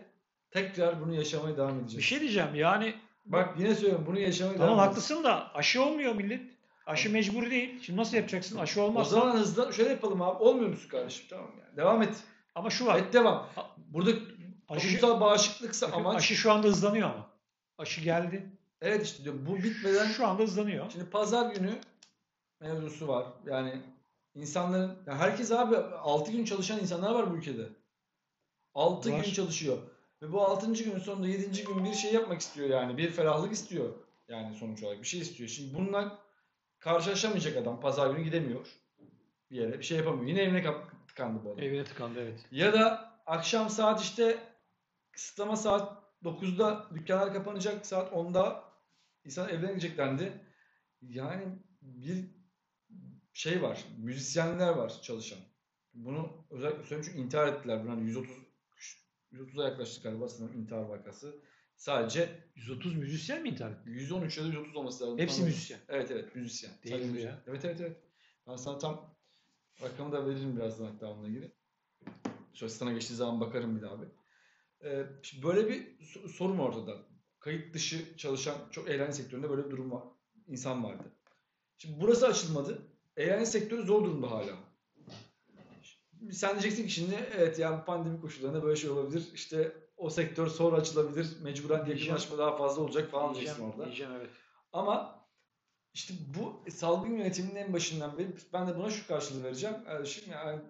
tekrar 0.51 1.01
bunu 1.01 1.15
yaşamaya 1.15 1.57
devam 1.57 1.75
Bir 1.77 1.81
edeceğiz. 1.81 2.05
şey 2.05 2.19
diyeceğim 2.19 2.55
yani 2.55 2.93
Bak 3.25 3.55
yine 3.59 3.75
söylüyorum 3.75 4.05
bunu 4.07 4.19
yaşamaya 4.19 4.57
tamam 4.57 4.67
devam 4.67 4.79
edeceğiz. 4.79 5.09
haklısın 5.09 5.23
da 5.23 5.53
aşı 5.55 5.83
olmuyor 5.83 6.15
millet. 6.15 6.41
Aşı 6.85 7.11
mecburi 7.11 7.51
değil. 7.51 7.79
Şimdi 7.81 7.99
nasıl 7.99 8.17
yapacaksın? 8.17 8.57
Aşı 8.57 8.81
O 8.81 8.85
olmazsa. 8.85 9.19
zaman 9.19 9.35
hızlı 9.37 9.73
şöyle 9.73 9.89
yapalım 9.89 10.21
abi. 10.21 10.43
Olmuyor 10.43 10.69
musun 10.69 10.89
kardeşim? 10.89 11.25
Tamam 11.29 11.51
yani. 11.65 11.77
Devam 11.77 12.01
et. 12.01 12.23
Ama 12.55 12.69
şu 12.69 12.85
var. 12.85 12.99
Et 12.99 13.13
devam. 13.13 13.47
Ha- 13.55 13.75
Aşı, 14.77 14.99
toplumsal 14.99 15.21
bağışıklıksa 15.21 15.87
bakın, 15.87 15.99
amaç 15.99 16.15
aşı 16.15 16.35
şu 16.35 16.51
anda 16.51 16.67
hızlanıyor 16.67 17.09
ama. 17.09 17.29
Aşı 17.77 18.01
geldi. 18.01 18.49
evet 18.81 19.05
işte 19.05 19.23
diyorum 19.23 19.45
bu 19.45 19.63
bitmeden 19.63 20.07
Şu 20.07 20.27
anda 20.27 20.43
hızlanıyor. 20.43 20.91
Şimdi 20.91 21.09
pazar 21.09 21.55
günü 21.55 21.79
mevzusu 22.59 23.07
var. 23.07 23.25
Yani 23.45 23.81
insanların 24.35 24.97
ya 25.07 25.17
herkes 25.17 25.51
abi 25.51 25.77
6 25.77 26.31
gün 26.31 26.45
çalışan 26.45 26.79
insanlar 26.79 27.15
var 27.15 27.31
bu 27.31 27.37
ülkede. 27.37 27.69
6 28.75 29.11
Var. 29.11 29.23
gün 29.23 29.33
çalışıyor. 29.33 29.77
Ve 30.21 30.31
bu 30.31 30.41
6. 30.41 30.73
günün 30.73 30.99
sonunda 30.99 31.27
7. 31.27 31.63
gün 31.63 31.85
bir 31.85 31.93
şey 31.93 32.13
yapmak 32.13 32.41
istiyor 32.41 32.69
yani. 32.69 32.97
Bir 32.97 33.11
ferahlık 33.11 33.53
istiyor. 33.53 33.93
Yani 34.27 34.55
sonuç 34.55 34.83
olarak 34.83 35.01
bir 35.01 35.07
şey 35.07 35.19
istiyor. 35.19 35.49
Şimdi 35.49 35.77
bununla 35.77 36.19
karşılaşamayacak 36.79 37.57
adam. 37.57 37.79
Pazar 37.79 38.09
günü 38.09 38.23
gidemiyor. 38.23 38.67
Bir 39.51 39.57
yere 39.57 39.79
bir 39.79 39.83
şey 39.83 39.97
yapamıyor. 39.97 40.27
Yine 40.27 40.41
evine 40.41 40.75
tıkandı 41.07 41.45
bu 41.45 41.51
adam. 41.51 41.63
Evine 41.63 41.83
tıkandı 41.83 42.19
evet. 42.21 42.45
Ya 42.51 42.73
da 42.73 43.11
akşam 43.25 43.69
saat 43.69 44.01
işte 44.01 44.37
kısıtlama 45.13 45.55
saat 45.55 46.03
9'da 46.23 46.89
dükkanlar 46.95 47.33
kapanacak 47.33 47.85
saat 47.85 48.11
10'da 48.13 48.63
insan 49.25 49.49
evden 49.49 49.69
gidecek 49.69 49.97
dendi. 49.97 50.41
Yani 51.01 51.59
bir 51.81 52.25
şey 53.33 53.61
var. 53.61 53.85
Müzisyenler 53.97 54.69
var 54.69 55.01
çalışan. 55.01 55.39
Bunu 55.93 56.45
özellikle 56.49 56.83
söyleyeyim 56.83 57.03
çünkü 57.05 57.19
intihar 57.25 57.47
ettiler. 57.47 57.83
Bunlar 57.83 57.97
130 57.97 58.37
130'a 59.33 59.69
yaklaştı 59.69 60.01
galiba 60.03 60.29
sanırım 60.29 60.59
intihar 60.61 60.81
vakası. 60.83 61.35
Sadece 61.75 62.29
130 62.55 62.95
müzisyen 62.95 63.41
mi 63.41 63.49
intihar 63.49 63.71
etti? 63.71 63.89
113 63.89 64.37
ya 64.37 64.43
da 64.43 64.47
130 64.47 64.75
olması 64.75 65.03
lazım. 65.03 65.19
Hepsi 65.19 65.37
Tam- 65.37 65.45
müzisyen. 65.45 65.79
Evet 65.87 66.11
evet 66.11 66.35
müzisyen. 66.35 66.71
Değil 66.83 66.95
Sadece 66.95 67.07
mi 67.07 67.11
müzisyen. 67.11 67.31
ya? 67.31 67.43
Evet 67.47 67.65
evet 67.65 67.81
evet. 67.81 67.97
Ben 68.47 68.55
sana 68.55 68.77
tam 68.77 69.15
rakamı 69.81 70.11
da 70.11 70.27
veririm 70.27 70.55
birazdan 70.55 70.85
hatta 70.85 71.07
onunla 71.11 71.27
ilgili. 71.27 71.51
Sonra 72.53 72.69
sana 72.69 72.93
geçtiği 72.93 73.15
zaman 73.15 73.41
bakarım 73.41 73.77
bir 73.77 73.81
daha 73.81 73.93
abi. 73.93 74.05
Ee, 74.83 75.05
şimdi 75.21 75.43
böyle 75.47 75.69
bir 75.69 75.99
so- 75.99 76.27
sorun 76.29 76.57
ortada. 76.57 76.97
Kayıt 77.39 77.73
dışı 77.73 78.17
çalışan 78.17 78.55
çok 78.71 78.89
eğlence 78.89 79.13
sektöründe 79.13 79.49
böyle 79.49 79.65
bir 79.65 79.71
durum 79.71 79.91
var. 79.91 80.03
İnsan 80.47 80.83
vardı. 80.83 81.03
Şimdi 81.77 82.01
burası 82.01 82.27
açılmadı. 82.27 82.87
Eğlence 83.17 83.45
sektörü 83.45 83.83
zor 83.83 84.03
durumda 84.05 84.31
hala. 84.31 84.57
Şimdi 86.19 86.35
Sen 86.35 86.51
diyeceksin 86.51 86.83
ki 86.83 86.91
şimdi 86.91 87.15
evet 87.37 87.59
yani 87.59 87.85
pandemi 87.85 88.21
koşullarında 88.21 88.63
böyle 88.63 88.75
şey 88.75 88.89
olabilir. 88.89 89.29
İşte 89.33 89.71
o 89.97 90.09
sektör 90.09 90.47
sonra 90.47 90.75
açılabilir. 90.77 91.27
Mecburen 91.43 91.85
yakınlaşma 91.85 92.37
daha 92.37 92.57
fazla 92.57 92.81
olacak 92.81 93.11
falan 93.11 93.33
diyeceksin 93.33 93.57
Diyeceğim, 93.61 93.73
orada. 93.79 93.85
diyeceğim 93.85 94.11
evet. 94.17 94.29
Ama 94.71 95.25
işte 95.93 96.13
bu 96.37 96.71
salgın 96.71 97.17
yönetiminin 97.17 97.55
en 97.55 97.73
başından 97.73 98.17
beri 98.17 98.27
ben 98.53 98.67
de 98.67 98.77
buna 98.77 98.89
şu 98.89 99.07
karşılığı 99.07 99.43
vereceğim. 99.43 99.75
Kardeşim 99.85 100.33
yani 100.33 100.61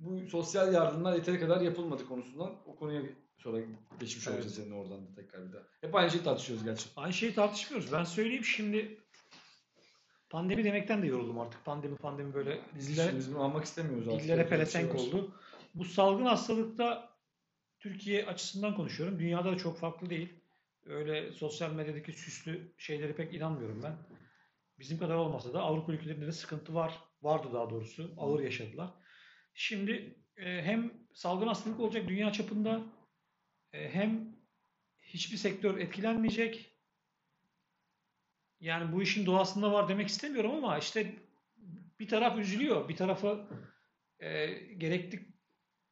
bu 0.00 0.26
sosyal 0.26 0.74
yardımlar 0.74 1.14
yeteri 1.14 1.40
kadar 1.40 1.60
yapılmadı 1.60 2.06
konusundan 2.08 2.56
o 2.66 2.76
konuya 2.76 3.02
sonra 3.38 3.58
geçmiş 4.00 4.26
Evet. 4.26 4.36
olacağız 4.36 4.58
yani 4.58 4.74
oradan 4.74 5.06
da 5.06 5.14
tekrar 5.14 5.48
bir 5.48 5.52
daha. 5.52 5.62
Hep 5.80 5.94
aynı 5.94 6.10
şeyi 6.10 6.22
tartışıyoruz 6.22 6.64
gerçi. 6.64 6.88
Aynı 6.96 7.12
şeyi 7.12 7.34
tartışmıyoruz. 7.34 7.92
Ben 7.92 8.04
söyleyeyim 8.04 8.44
şimdi 8.44 9.00
pandemi 10.30 10.64
demekten 10.64 11.02
de 11.02 11.06
yoruldum 11.06 11.40
artık. 11.40 11.64
Pandemi 11.64 11.96
pandemi 11.96 12.34
böyle 12.34 12.60
dillere, 12.80 13.38
almak 13.38 13.64
istemiyoruz 13.64 14.08
artık. 14.08 14.22
dillere 14.24 14.48
pelesenk 14.48 14.92
şey 14.92 15.00
oldu. 15.00 15.34
Bu 15.74 15.84
salgın 15.84 16.24
hastalıkta 16.24 17.08
Türkiye 17.78 18.26
açısından 18.26 18.74
konuşuyorum. 18.74 19.18
Dünyada 19.18 19.52
da 19.52 19.56
çok 19.56 19.78
farklı 19.78 20.10
değil. 20.10 20.28
Öyle 20.86 21.32
sosyal 21.32 21.72
medyadaki 21.72 22.12
süslü 22.12 22.72
şeylere 22.78 23.12
pek 23.12 23.34
inanmıyorum 23.34 23.82
ben. 23.82 23.96
Bizim 24.78 24.98
kadar 24.98 25.14
olmasa 25.14 25.52
da 25.52 25.60
Avrupa 25.62 25.92
ülkelerinde 25.92 26.26
de 26.26 26.32
sıkıntı 26.32 26.74
var. 26.74 26.98
Vardı 27.22 27.48
daha 27.52 27.70
doğrusu. 27.70 28.14
Ağır 28.18 28.40
yaşadılar. 28.40 28.90
Şimdi 29.54 30.16
e, 30.36 30.62
hem 30.62 30.92
salgın 31.12 31.46
hastalık 31.46 31.80
olacak 31.80 32.08
dünya 32.08 32.32
çapında 32.32 32.82
hem 33.72 34.36
hiçbir 35.02 35.36
sektör 35.36 35.78
etkilenmeyecek. 35.78 36.74
Yani 38.60 38.92
bu 38.92 39.02
işin 39.02 39.26
doğasında 39.26 39.72
var 39.72 39.88
demek 39.88 40.08
istemiyorum 40.08 40.50
ama 40.54 40.78
işte 40.78 41.14
bir 42.00 42.08
taraf 42.08 42.38
üzülüyor. 42.38 42.88
Bir 42.88 42.96
tarafı 42.96 43.48
e, 44.20 44.46
gerekli 44.78 45.28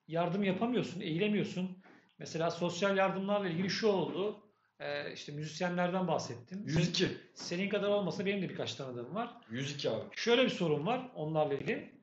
yardım 0.09 0.45
yapamıyorsun, 0.45 1.01
eğilemiyorsun. 1.01 1.83
Mesela 2.19 2.51
sosyal 2.51 2.97
yardımlarla 2.97 3.49
ilgili 3.49 3.71
şu 3.71 3.89
oldu. 3.89 4.43
E, 4.81 5.13
işte 5.13 5.33
müzisyenlerden 5.33 6.09
bahsettin. 6.09 6.67
102. 6.67 7.09
Senin 7.35 7.69
kadar 7.69 7.89
olmasa 7.89 8.27
benim 8.27 8.43
de 8.43 8.49
birkaç 8.49 8.75
tanıdığım 8.75 9.15
var. 9.15 9.35
102 9.51 9.91
abi. 9.91 10.05
Şöyle 10.17 10.45
bir 10.45 10.51
sorun 10.51 10.87
var 10.87 11.11
onlarla 11.15 11.55
ilgili. 11.55 11.97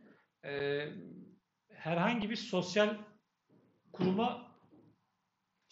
Ee, 0.46 0.88
herhangi 1.70 2.30
bir 2.30 2.36
sosyal 2.36 2.98
kuruma 3.92 4.53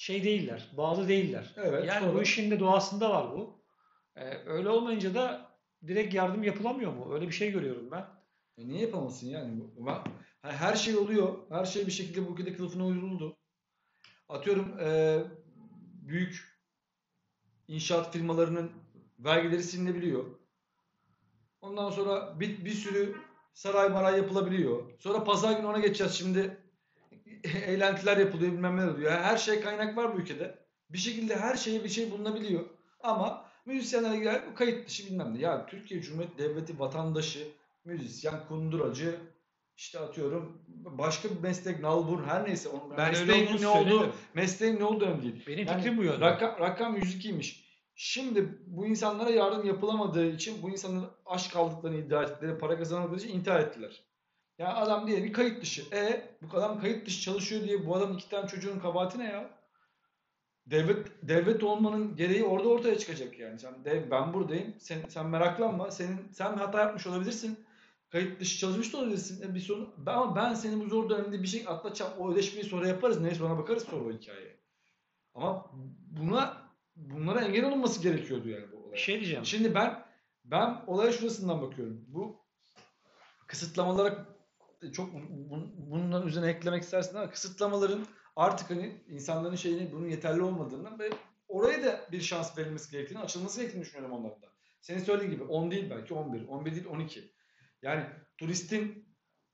şey 0.01 0.24
değiller, 0.24 0.70
bağlı 0.77 1.08
değiller. 1.08 1.53
Evet, 1.58 1.86
yani 1.88 2.08
doğru. 2.08 2.15
bu 2.15 2.22
işin 2.22 2.51
de 2.51 2.60
doğasında 2.60 3.10
var 3.10 3.31
bu. 3.31 3.63
Ee, 4.15 4.38
öyle 4.46 4.70
olmayınca 4.70 5.13
da 5.13 5.51
direkt 5.88 6.13
yardım 6.13 6.43
yapılamıyor 6.43 6.93
mu? 6.93 7.13
Öyle 7.13 7.27
bir 7.27 7.31
şey 7.34 7.51
görüyorum 7.51 7.91
ben. 7.91 8.05
E 8.58 8.67
niye 8.67 8.81
yapamasın 8.81 9.27
yani? 9.27 9.63
Her 10.41 10.75
şey 10.75 10.98
oluyor. 10.98 11.38
Her 11.50 11.65
şey 11.65 11.88
bir 11.88 11.91
şekilde 11.91 12.27
bu 12.27 12.31
ülkede 12.31 12.53
kılıfına 12.53 12.86
uyduruldu. 12.86 13.38
Atıyorum 14.29 14.79
e, 14.79 15.20
büyük 16.08 16.60
inşaat 17.67 18.13
firmalarının 18.13 18.72
vergileri 19.20 19.63
silinebiliyor. 19.63 20.25
Ondan 21.62 21.89
sonra 21.91 22.39
bir, 22.39 22.65
bir 22.65 22.74
sürü 22.74 23.15
saray 23.53 23.89
maray 23.89 24.17
yapılabiliyor. 24.17 25.00
Sonra 25.00 25.24
pazar 25.24 25.58
günü 25.58 25.67
ona 25.67 25.79
geçeceğiz 25.79 26.13
şimdi. 26.13 26.61
Eğlentiler 27.67 28.17
yapılıyor 28.17 28.51
bilmem 28.51 28.77
ne 28.77 28.91
oluyor. 28.91 29.12
Her 29.12 29.38
şey 29.38 29.62
kaynak 29.62 29.98
var 29.98 30.15
bu 30.15 30.19
ülkede. 30.19 30.55
Bir 30.89 30.98
şekilde 30.98 31.36
her 31.36 31.55
şeye 31.55 31.83
bir 31.83 31.89
şey 31.89 32.12
bulunabiliyor. 32.12 32.62
Ama 33.00 33.45
müzisyenlere 33.65 34.17
girer 34.17 34.41
bu 34.51 34.55
kayıt 34.55 34.88
dışı 34.88 35.05
bilmem 35.05 35.33
ne. 35.36 35.39
Ya 35.39 35.65
Türkiye 35.65 36.01
Cumhuriyeti 36.01 36.38
Devleti 36.38 36.79
vatandaşı, 36.79 37.48
müzisyen, 37.86 38.48
kunduracı, 38.48 39.15
işte 39.77 40.00
atıyorum 40.00 40.62
başka 40.67 41.29
bir 41.29 41.39
meslek, 41.39 41.79
nalbur 41.79 42.24
her 42.24 42.45
neyse. 42.48 42.69
Onun 42.69 42.98
Ben 42.98 43.10
mesleğin 43.10 43.45
ne 43.53 43.57
söylemiyorum. 43.57 44.13
mesleğin 44.33 44.79
ne 44.79 44.83
olduğu 44.83 45.05
önemli 45.05 45.21
değil. 45.24 45.43
Benim 45.48 45.67
Yani 45.67 45.77
fikrim 45.77 45.98
bu 45.98 46.03
yönde. 46.03 46.19
Rakam, 46.25 46.55
rakam 46.60 46.98
102'ymiş. 46.98 47.62
Şimdi 47.95 48.60
bu 48.67 48.86
insanlara 48.88 49.29
yardım 49.29 49.67
yapılamadığı 49.67 50.25
için 50.31 50.63
bu 50.63 50.69
insanların 50.69 51.10
aç 51.25 51.51
kaldıklarını 51.53 51.98
iddia 51.98 52.24
ettikleri, 52.24 52.57
para 52.57 52.77
kazanamadığı 52.77 53.15
için 53.17 53.29
intihar 53.39 53.60
ettiler. 53.60 54.01
Yani 54.62 54.74
adam 54.74 55.08
diye 55.08 55.24
bir 55.24 55.34
kayıt 55.34 55.62
dışı. 55.62 55.84
E 55.94 56.30
bu 56.41 56.58
adam 56.58 56.82
kayıt 56.82 57.08
dışı 57.08 57.22
çalışıyor 57.22 57.63
diye 57.63 57.86
bu 57.86 57.96
adamın 57.96 58.15
iki 58.15 58.30
tane 58.30 58.48
çocuğun 58.48 58.80
kabahati 58.80 59.20
ne 59.20 59.24
ya? 59.24 59.50
Devlet 60.65 61.08
devlet 61.24 61.63
olmanın 61.63 62.15
gereği 62.15 62.44
orada 62.44 62.68
ortaya 62.68 62.98
çıkacak 62.98 63.39
yani. 63.39 63.60
Sen 63.60 63.86
dev, 63.86 64.12
ben 64.12 64.34
buradayım. 64.34 64.74
Sen 64.80 65.01
sen 65.10 65.27
meraklanma. 65.27 65.91
Senin 65.91 66.32
sen 66.32 66.53
hata 66.53 66.80
yapmış 66.80 67.08
olabilirsin. 67.08 67.60
Kayıt 68.10 68.39
dışı 68.39 68.58
çalışmış 68.58 68.94
da 68.94 68.98
olabilirsin. 68.98 69.50
E, 69.50 69.56
bir 69.56 69.60
sorun. 69.60 69.89
Ben, 69.98 70.13
ama 70.13 70.36
ben 70.36 70.53
seni 70.53 70.80
bu 70.80 70.89
zor 70.89 71.10
dönemde 71.10 71.44
bir 71.44 71.48
şey 71.48 71.65
atlatacağım. 71.68 72.12
O 72.20 72.32
ödeşmeyi 72.32 72.65
sonra 72.65 72.88
yaparız. 72.88 73.22
Neyse 73.22 73.44
ona 73.44 73.58
bakarız 73.58 73.84
sonra 73.84 74.03
o 74.03 74.12
hikayeye. 74.12 74.58
Ama 75.34 75.72
buna 76.10 76.72
bunlara 76.96 77.41
engel 77.41 77.65
olunması 77.65 78.03
gerekiyordu 78.03 78.50
yani 78.50 78.65
bu 78.72 78.77
olay. 78.77 78.91
Bir 78.94 78.98
şey 78.98 79.15
diyeceğim. 79.15 79.46
Şimdi 79.46 79.75
ben 79.75 80.06
ben 80.46 80.84
olaya 80.88 81.12
şurasından 81.12 81.62
bakıyorum. 81.62 82.06
Bu 82.08 82.41
kısıtlamalara 83.48 84.31
çok 84.94 85.14
bun- 85.14 85.72
bunların 85.78 86.28
üzerine 86.28 86.50
eklemek 86.50 86.84
istersin 86.84 87.16
ama 87.18 87.30
kısıtlamaların 87.30 88.06
artık 88.36 88.70
hani 88.70 89.04
insanların 89.08 89.56
şeyini 89.56 89.92
bunun 89.92 90.08
yeterli 90.08 90.42
olmadığını 90.42 91.00
ve 91.00 91.10
oraya 91.48 91.84
da 91.84 92.02
bir 92.12 92.22
şans 92.22 92.58
verilmesi 92.58 92.92
gerektiğini, 92.92 93.20
açılması 93.20 93.60
gerektiğini 93.60 93.82
düşünüyorum 93.82 94.18
onların 94.18 94.42
da. 94.42 94.48
Senin 94.82 95.00
söylediğin 95.00 95.32
gibi 95.32 95.44
10 95.44 95.72
değil 95.72 95.90
belki 95.90 96.14
11, 96.14 96.48
11 96.48 96.72
değil 96.72 96.86
12. 96.86 97.32
Yani 97.82 98.06
turistin 98.38 99.06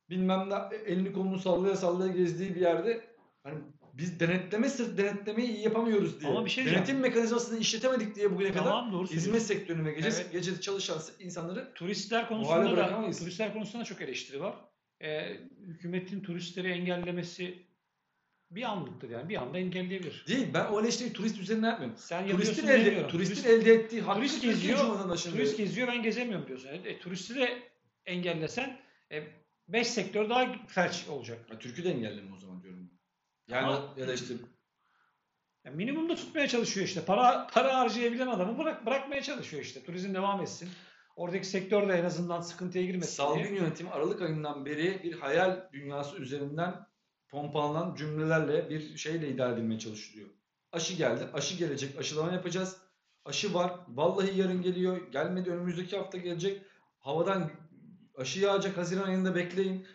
bilmem 0.10 0.50
ne 0.50 0.76
elini 0.86 1.14
kolunu 1.14 1.40
sallaya 1.40 1.76
sallaya 1.76 2.12
gezdiği 2.12 2.56
bir 2.56 2.62
yerde 2.62 3.16
hani 3.44 3.60
biz 3.94 4.20
denetleme 4.20 4.70
sırf 4.70 4.98
denetlemeyi 4.98 5.50
iyi 5.50 5.64
yapamıyoruz 5.64 6.22
diye. 6.22 6.32
Ama 6.32 6.46
bir 6.46 6.50
şey 6.50 6.66
Denetim 6.66 7.00
mekanizmasını 7.00 7.60
işletemedik 7.60 8.16
diye 8.16 8.32
bugüne 8.32 8.52
kadar 8.52 8.64
Tamam 8.64 8.92
doğru 8.92 9.08
hizmet 9.08 9.42
sektörünü 9.42 9.86
ve 9.86 9.94
gece, 9.94 10.08
Evet. 10.08 10.32
gece 10.32 10.62
çalışan 10.62 11.00
insanları 11.20 11.74
Turistler 11.74 12.28
konusunda 12.28 12.78
da 12.78 13.12
turistler 13.12 13.54
konusunda 13.54 13.84
da 13.84 13.86
çok 13.86 14.02
eleştiri 14.02 14.42
var. 14.42 14.56
Ee, 15.02 15.38
hükümetin 15.68 16.22
turistleri 16.22 16.72
engellemesi 16.72 17.68
bir 18.52 18.64
anlıktır 18.64 19.10
yani. 19.10 19.30
Bir 19.30 19.36
anda 19.42 19.58
engelleyebilir. 19.58 20.26
değil. 20.28 20.48
Ben 20.54 20.66
o 20.66 20.82
eleştiriyi 20.82 21.14
turist 21.14 21.40
üzerinden 21.40 21.70
yapmıyorum. 21.70 21.98
Sen 21.98 22.28
Turistin 22.28 22.68
elde, 22.68 22.86
demiyorum. 22.86 23.12
turistin 23.12 23.36
Turist- 23.36 23.48
elde 23.50 23.74
ettiği 23.74 24.02
hakkı 24.02 24.20
turist 24.20 24.42
geziyor, 24.42 25.10
Turist 25.18 25.58
geziyor 25.58 25.88
ben 25.88 26.04
gezemiyorum 26.04 26.48
diyorsun. 26.48 26.70
E, 26.70 27.00
turisti 27.00 27.36
de 27.36 27.64
engellesen 28.06 28.80
e, 29.12 29.24
5 29.68 29.88
sektör 29.88 30.30
daha 30.30 30.56
felç 30.68 31.08
olacak. 31.08 31.40
Ya, 31.52 31.60
Türk'ü 31.60 31.84
de 31.84 31.92
engelleme 31.92 32.34
o 32.36 32.38
zaman 32.38 32.64
diyorum. 32.64 32.92
Yani 33.48 33.66
Ama- 33.68 33.94
ya 33.98 34.08
da 34.08 34.14
işte 34.14 34.34
Ya 35.66 35.72
minimumda 35.74 36.16
tutmaya 36.16 36.48
çalışıyor 36.48 36.86
işte. 36.88 37.06
Para 37.06 37.48
para 37.54 37.76
harcayabilen 37.78 38.28
adamı 38.28 38.58
bırak 38.58 38.86
bırakmaya 38.86 39.22
çalışıyor 39.22 39.64
işte. 39.64 39.84
Turizm 39.84 40.14
devam 40.14 40.42
etsin. 40.42 40.70
Oradaki 41.18 41.48
sektör 41.48 41.90
de 41.90 41.94
en 41.94 42.06
azından 42.06 42.42
sıkıntıya 42.42 42.86
girmesin 42.86 43.16
salgın 43.16 43.44
diye. 43.44 43.56
yönetimi 43.56 43.90
Aralık 43.90 44.22
ayından 44.22 44.66
beri 44.66 45.04
bir 45.04 45.14
hayal 45.14 45.70
dünyası 45.74 46.18
üzerinden 46.18 46.88
pompalanan 47.30 47.96
cümlelerle 47.96 48.70
bir 48.70 48.98
şeyle 48.98 49.30
idare 49.30 49.54
edilmeye 49.54 49.80
çalışılıyor. 49.80 50.30
Aşı 50.72 50.94
geldi. 50.94 51.28
Aşı 51.34 51.58
gelecek. 51.58 52.00
Aşılama 52.00 52.32
yapacağız. 52.32 52.78
Aşı 53.26 53.54
var. 53.54 53.80
Vallahi 53.88 54.40
yarın 54.40 54.62
geliyor. 54.62 55.12
Gelmedi 55.12 55.52
önümüzdeki 55.52 55.98
hafta 55.98 56.18
gelecek. 56.18 56.62
Havadan 57.00 57.50
aşı 58.18 58.40
yağacak. 58.40 58.78
Haziran 58.78 59.04
ayında 59.08 59.36
bekleyin. 59.36 59.86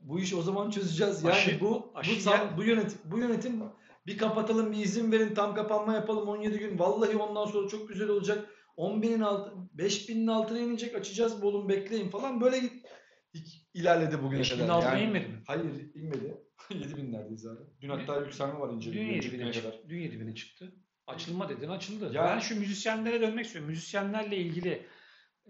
Bu 0.00 0.20
işi 0.20 0.36
o 0.36 0.42
zaman 0.42 0.70
çözeceğiz. 0.70 1.22
Yani 1.24 1.34
Aşı- 1.34 1.60
bu 1.60 1.92
aşı 1.94 2.16
bu, 2.16 2.20
sal- 2.20 2.36
gel- 2.36 2.56
bu 2.56 2.62
yönetim 2.64 2.98
bu 3.04 3.18
yönetim 3.18 3.62
bir 4.06 4.18
kapatalım, 4.18 4.72
bir 4.72 4.76
izin 4.84 5.12
verin, 5.12 5.34
tam 5.34 5.54
kapanma 5.54 5.94
yapalım 5.94 6.28
17 6.28 6.58
gün. 6.58 6.78
Vallahi 6.78 7.16
ondan 7.16 7.46
sonra 7.46 7.68
çok 7.68 7.88
güzel 7.88 8.08
olacak. 8.08 8.50
10 8.76 9.02
binin 9.02 9.20
altı, 9.20 9.52
5 9.72 10.08
binin 10.08 10.26
altına 10.26 10.58
inecek 10.58 10.94
açacağız 10.94 11.42
bu 11.42 11.46
oğlum 11.48 11.68
bekleyin 11.68 12.08
falan 12.08 12.40
böyle 12.40 12.58
git 12.58 13.48
ilerledi 13.74 14.22
bugüne 14.22 14.40
5000'in 14.40 14.58
kadar. 14.58 14.68
altına 14.74 14.90
Yani- 14.98 15.04
inmedi 15.04 15.28
mi? 15.28 15.42
Hayır 15.46 15.94
inmedi. 15.94 16.36
7 16.70 16.96
binlerdeyiz 16.96 17.46
abi. 17.46 17.60
Dün 17.80 17.88
hatta 17.88 18.20
yükselme 18.20 18.60
var 18.60 18.74
ince 18.74 18.92
Dün 18.92 19.00
bir 19.08 19.14
7 19.14 19.32
bine 19.32 19.42
bine 19.42 19.50
kadar. 19.52 19.72
çıktı. 19.72 19.88
Dün 19.88 20.00
7 20.00 20.20
bine 20.20 20.34
çıktı. 20.34 20.74
Açılma 21.06 21.48
dedin 21.48 21.68
açıldı. 21.68 22.10
Ya- 22.14 22.24
ben 22.24 22.38
şu 22.38 22.58
müzisyenlere 22.58 23.20
dönmek 23.20 23.46
istiyorum. 23.46 23.70
Müzisyenlerle 23.70 24.36
ilgili 24.36 24.86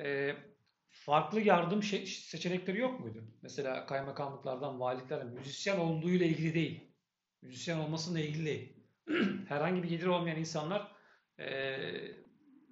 e, 0.00 0.32
farklı 0.88 1.40
yardım 1.40 1.82
şey, 1.82 2.06
seçenekleri 2.06 2.78
yok 2.78 3.00
muydu? 3.00 3.24
Mesela 3.42 3.86
kaymakamlıklardan, 3.86 4.80
valiliklerden 4.80 5.26
müzisyen 5.34 5.78
olduğuyla 5.78 6.26
ilgili 6.26 6.54
değil. 6.54 6.80
Müzisyen 7.42 7.78
olmasıyla 7.78 8.20
ilgili 8.20 8.44
değil. 8.46 8.76
Herhangi 9.48 9.82
bir 9.82 9.88
geliri 9.88 10.08
olmayan 10.08 10.38
insanlar 10.38 10.92
e, 11.38 11.46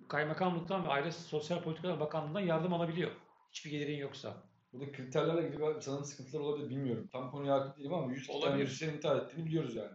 kaymakamlıktan 0.09 0.85
ve 0.85 0.89
Aile 0.89 1.11
Sosyal 1.13 1.63
Politikalar 1.63 2.01
Bakanlığı'ndan 2.01 2.41
yardım 2.41 2.73
alabiliyor. 2.73 3.11
Hiçbir 3.53 3.71
gelirin 3.71 3.97
yoksa. 3.99 4.43
Burada 4.73 4.93
kriterlerle 4.93 5.49
ilgili 5.49 5.83
sanırım 5.83 6.05
sıkıntılar 6.05 6.41
olabilir 6.41 6.71
bilmiyorum. 6.71 7.09
Tam 7.13 7.31
konuya 7.31 7.55
hakim 7.55 7.77
değilim 7.83 7.95
ama 7.95 8.13
100 8.13 8.27
tane 8.27 8.39
Olabilir. 8.39 8.65
müzisyen 8.65 8.95
intihar 8.95 9.17
ettiğini 9.17 9.47
biliyoruz 9.47 9.75
yani. 9.77 9.93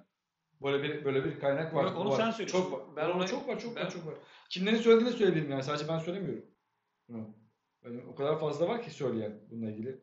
Böyle 0.62 0.84
bir 0.84 1.06
böyle 1.06 1.26
bir 1.26 1.40
kaynak 1.40 1.76
var. 1.76 1.84
Yok, 1.84 1.98
onu 1.98 2.10
var. 2.10 2.18
sen 2.18 2.32
söylüyorsun. 2.32 2.62
Çok 2.62 2.72
var. 2.72 2.96
Ben 2.96 3.10
ona- 3.10 3.28
çok 3.28 3.48
var, 3.48 3.60
çok 3.60 3.76
ben- 3.76 3.86
var, 3.86 3.92
çok 3.92 4.06
var. 4.06 4.14
Kimlerin 4.50 4.78
söylediğini 4.78 5.14
söyleyebilirim 5.14 5.52
yani. 5.52 5.64
Sadece 5.64 5.88
ben 5.88 6.00
söylemiyorum. 6.00 6.46
Yani 7.86 8.02
o 8.08 8.16
kadar 8.16 8.40
fazla 8.40 8.68
var 8.68 8.84
ki 8.84 8.92
söyleyen 8.92 9.40
bununla 9.52 9.72
ilgili. 9.72 10.02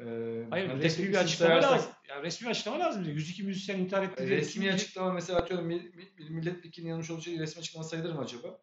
Ee, 0.00 0.46
Hayır 0.50 0.68
hani 0.68 0.82
resmi 0.82 1.08
bir 1.08 1.14
açıklama 1.14 1.50
sayarsak- 1.54 1.72
lazım. 1.72 1.90
Yani 2.08 2.22
resmi 2.22 2.44
bir 2.46 2.50
açıklama 2.50 2.78
lazım. 2.78 3.04
diyor. 3.04 3.16
102 3.16 3.42
müzisyen 3.42 3.78
intihar 3.78 4.02
etti. 4.02 4.28
Resmi 4.28 4.72
açıklama 4.72 5.12
mesela 5.12 5.38
atıyorum 5.38 5.66
milletvekilinin 6.28 6.90
yanlış 6.90 7.24
şey 7.24 7.38
resmi 7.38 7.60
açıklama 7.60 7.84
sayılır 7.84 8.12
mı 8.12 8.20
acaba? 8.20 8.60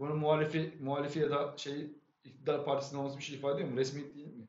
Bunun 0.00 0.18
muhalifi, 0.18 0.74
muhalifi 0.80 1.18
ya 1.18 1.30
da 1.30 1.54
şey 1.56 1.90
iktidar 2.24 2.64
partisinin 2.64 3.00
olması 3.00 3.18
bir 3.18 3.22
şey 3.22 3.36
ifade 3.36 3.54
ediyor 3.54 3.68
mu? 3.68 3.76
Resmi 3.76 4.14
değil 4.14 4.26
mi? 4.26 4.48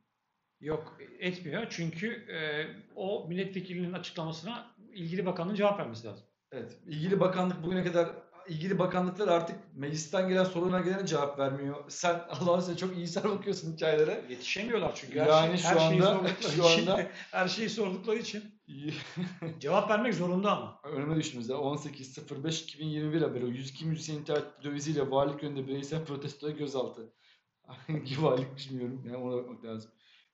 Yok 0.61 0.97
etmiyor. 1.19 1.67
Çünkü 1.69 2.07
e, 2.07 2.67
o 2.95 3.25
milletvekilinin 3.27 3.93
açıklamasına 3.93 4.75
ilgili 4.93 5.25
bakanın 5.25 5.55
cevap 5.55 5.79
vermesi 5.79 6.07
lazım. 6.07 6.25
Evet. 6.51 6.77
İlgili 6.87 7.19
bakanlık 7.19 7.63
bugüne 7.63 7.83
kadar 7.83 8.09
ilgili 8.49 8.79
bakanlıklar 8.79 9.27
artık 9.27 9.55
meclisten 9.73 10.29
gelen 10.29 10.43
soruna 10.43 10.79
gelene 10.79 11.05
cevap 11.07 11.39
vermiyor. 11.39 11.75
Sen 11.89 12.21
Allah'ın 12.29 12.59
sen 12.59 12.75
çok 12.75 12.97
iyisel 12.97 13.23
bakıyorsun 13.23 13.73
hikayelerere. 13.73 14.25
Yetişemiyorlar 14.29 14.91
çünkü. 14.95 15.19
Her, 15.19 15.27
Yani 15.27 15.57
şey, 15.57 15.71
şu 15.71 15.79
her 15.79 15.89
şeyi 15.89 16.03
anda- 16.03 16.05
sordukları 16.13 16.53
şu 16.55 16.61
için, 16.63 16.87
anda- 16.87 17.07
her 17.31 17.47
şeyi 17.47 17.69
sordukları 17.69 18.17
için 18.17 18.43
cevap 19.59 19.89
vermek 19.89 20.13
zorunda 20.13 20.57
ama. 20.57 20.79
Önüme 20.83 21.15
düştü 21.15 21.37
mesela 21.37 21.59
18.05.2021 21.59 23.19
haberi. 23.19 23.45
O 23.45 23.47
102 23.47 23.85
müzisyen 23.85 24.15
internet 24.15 24.63
döviziyle 24.63 25.11
valilik 25.11 25.43
önünde 25.43 25.67
bireysel 25.67 26.05
protestoya 26.05 26.55
gözaltı. 26.55 27.13
Hangi 27.67 28.23
valilik 28.23 28.69
bilmiyorum. 28.69 29.03
Yani 29.05 29.17
ona 29.17 29.37
bakmak 29.37 29.65
lazım. 29.65 29.91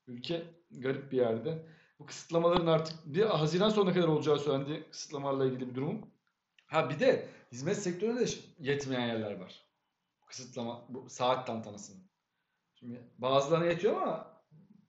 Ülke 0.08 0.44
garip 0.72 1.12
bir 1.12 1.18
yerde. 1.18 1.66
Bu 2.00 2.06
kısıtlamaların 2.06 2.68
artık 2.68 2.96
bir 3.06 3.22
Haziran 3.26 3.70
sonuna 3.70 3.94
kadar 3.94 4.08
olacağı 4.08 4.40
söylendi 4.40 4.86
kısıtlamalarla 4.92 5.46
ilgili 5.46 5.70
bir 5.70 5.76
durum. 5.76 6.02
Ha 6.68 6.90
bir 6.90 7.00
de 7.00 7.30
hizmet 7.52 7.78
sektöründe 7.78 8.28
de 8.28 8.32
yetmeyen 8.60 9.08
yerler 9.08 9.40
var. 9.40 9.66
Kısıtlama, 10.28 10.86
bu 10.90 11.10
saat 11.10 11.48
tantanasının. 11.48 12.12
Şimdi 12.74 13.12
bazılarına 13.18 13.66
yetiyor 13.66 14.02
ama 14.02 14.44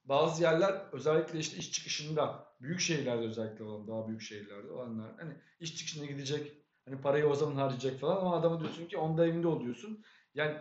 bazı 0.05 0.43
yerler 0.43 0.83
özellikle 0.93 1.39
işte 1.39 1.57
iş 1.57 1.73
çıkışında 1.73 2.49
büyük 2.61 2.81
şehirlerde 2.81 3.25
özellikle 3.25 3.65
olan 3.65 3.89
daha 3.89 4.09
büyük 4.09 4.23
şehirlerde 4.23 4.71
olanlar 4.71 5.17
hani 5.19 5.35
iş 5.61 5.77
çıkışına 5.77 6.05
gidecek 6.05 6.53
hani 6.85 7.01
parayı 7.01 7.27
o 7.27 7.35
zaman 7.35 7.57
harcayacak 7.57 8.01
falan 8.01 8.17
ama 8.17 8.37
adama 8.37 8.61
diyorsun 8.61 8.87
ki 8.87 8.97
onda 8.97 9.27
evinde 9.27 9.49
ol 9.49 9.61
diyorsun. 9.61 10.05
Yani 10.35 10.57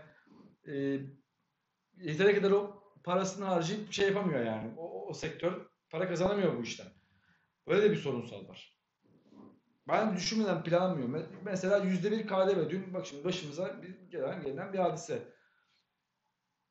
e, 0.68 1.00
yeteri 1.98 2.36
kadar 2.36 2.52
o 2.52 2.84
parasını 3.04 3.46
harcayıp 3.46 3.94
şey 3.94 4.08
yapamıyor 4.08 4.46
yani. 4.46 4.74
O, 4.78 5.08
o, 5.08 5.14
sektör 5.14 5.70
para 5.90 6.08
kazanamıyor 6.08 6.58
bu 6.58 6.64
işten. 6.64 6.88
Öyle 7.68 7.84
de 7.84 7.92
bir 7.92 7.96
sorunsal 7.96 8.48
var. 8.48 8.77
Ben 9.88 10.16
düşünmeden 10.16 10.64
planlamıyorum. 10.64 11.16
Me- 11.16 11.26
Mesela 11.46 11.78
%1 11.78 12.28
KDV. 12.28 12.70
Dün 12.70 12.94
bak 12.94 13.06
şimdi 13.06 13.24
başımıza 13.24 13.82
bir 13.84 14.12
gelen 14.12 14.44
gelen 14.44 14.74
bir 14.74 14.78
hadise. 14.80 15.22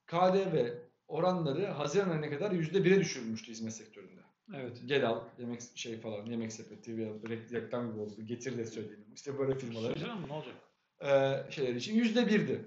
KDV 0.07 0.69
oranları 1.09 1.67
Haziran 1.67 2.11
ayına 2.11 2.31
kadar 2.31 2.51
%1'e 2.51 3.01
düşürülmüştü 3.01 3.53
hizmet 3.53 3.73
sektöründe. 3.75 4.21
Evet. 4.55 4.79
Gel 4.87 5.09
al 5.09 5.21
yemek 5.39 5.61
şey 5.75 6.01
falan 6.01 6.27
yemek 6.27 6.53
sepeti 6.53 6.91
re- 6.93 7.53
reklam 7.53 7.91
gibi 7.93 8.01
oldu. 8.01 8.23
Getir 8.25 8.59
de 8.59 8.67
söyleyelim. 8.67 9.13
İşte 9.15 9.39
böyle 9.39 9.59
firmalar 9.59 9.87
Söylesene 9.89 10.13
ama 10.13 10.27
ne 10.27 10.33
olacak? 10.33 10.55
e, 11.01 11.51
şeyler 11.53 11.75
için 11.75 11.95
yüzde 11.95 12.27
birdi. 12.27 12.65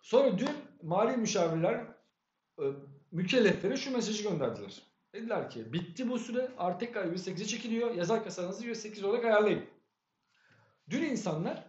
Sonra 0.00 0.38
dün 0.38 0.50
mali 0.82 1.16
müşavirler 1.16 1.74
e, 2.58 2.64
mükelleflere 3.12 3.76
şu 3.76 3.90
mesajı 3.92 4.22
gönderdiler. 4.22 4.82
Dediler 5.12 5.50
ki 5.50 5.72
bitti 5.72 6.08
bu 6.08 6.18
süre 6.18 6.50
artık 6.58 6.80
tekrar 6.80 7.04
%8'e 7.12 7.46
çekiliyor. 7.46 7.94
Yazar 7.94 8.24
kasanızı 8.24 8.66
%8 8.66 9.04
olarak 9.06 9.24
ayarlayın. 9.24 9.64
Dün 10.90 11.02
insanlar 11.02 11.64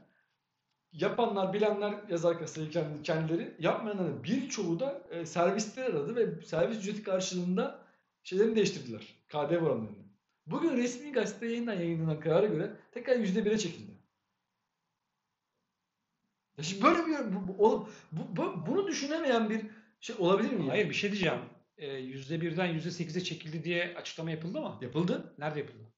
yapanlar, 0.92 1.54
bilenler 1.54 1.96
yazar 2.10 2.40
kasayı 2.40 2.70
kendi, 2.70 3.04
kendileri 3.04 3.56
yapmayanların 3.60 4.24
birçoğu 4.24 4.80
da 4.80 5.02
e, 5.10 5.26
servisleri 5.26 5.86
aradı 5.86 6.16
ve 6.16 6.46
servis 6.46 6.78
ücreti 6.78 7.04
karşılığında 7.04 7.86
şeylerini 8.24 8.56
değiştirdiler. 8.56 9.16
KDV 9.28 9.64
oranlarını. 9.64 10.10
Bugün 10.46 10.78
resmi 10.78 11.12
gazete 11.12 11.46
yayından 11.48 11.74
yayınlanan 11.74 12.20
karara 12.20 12.46
göre 12.46 12.76
tekrar 12.92 13.16
%1'e 13.16 13.58
çekildi. 13.58 13.92
Ya 16.58 16.64
şimdi 16.64 16.84
böyle 16.84 17.06
bir 17.08 17.36
bu, 17.36 17.48
bu, 17.48 17.90
bu, 18.12 18.38
bu- 18.38 18.66
bunu 18.68 18.88
düşünemeyen 18.88 19.50
bir 19.50 19.66
şey 20.00 20.16
olabilir 20.20 20.52
mi? 20.52 20.70
Hayır 20.70 20.90
bir 20.90 20.94
şey 20.94 21.12
diyeceğim. 21.12 21.40
E, 21.80 21.88
%1'den 21.88 22.78
%8'e 22.78 23.24
çekildi 23.24 23.64
diye 23.64 23.96
açıklama 23.98 24.32
yapıldı 24.32 24.62
mı? 24.62 24.78
Yapıldı. 24.82 25.34
Nerede 25.38 25.60
yapıldı? 25.60 25.94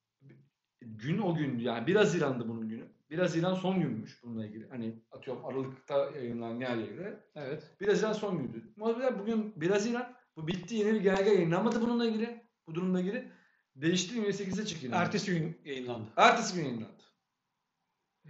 Gün 0.82 1.18
o 1.18 1.36
gün 1.36 1.60
yani 1.60 1.88
1 1.88 1.96
Haziran'dı 1.96 2.48
bunun 2.48 2.70
günü. 2.70 2.88
1 3.10 3.20
Haziran 3.20 3.56
son 3.56 3.80
günmüş 3.80 4.24
bununla 4.24 4.46
ilgili. 4.46 4.70
Hani 4.70 5.02
atıyorum 5.12 5.46
Aralık'ta 5.46 6.12
yayınlanan 6.16 6.60
yerle 6.60 6.86
göre. 6.86 7.20
Evet. 7.36 7.64
1 7.82 7.88
Haziran 7.88 8.14
son 8.14 8.38
gündü. 8.38 8.74
Muhabirler 8.76 9.20
bugün 9.20 9.54
1 9.62 9.70
Haziran 9.70 10.14
bu 10.38 10.48
bitti 10.48 10.76
yeni 10.76 10.94
bir 10.94 11.02
genelge 11.02 11.30
yayınlanmadı 11.30 11.82
bununla 11.82 12.06
ilgili. 12.06 12.46
Bu 12.68 12.76
durumla 12.76 13.02
ilgili. 13.02 13.32
Değişti 13.76 14.16
28'e 14.16 14.66
çekildi. 14.66 14.96
Ertesi 14.96 15.32
gün 15.32 15.62
yayınlandı. 15.66 16.10
Ertesi 16.18 16.56
gün 16.56 16.64
yayınlandı. 16.64 17.04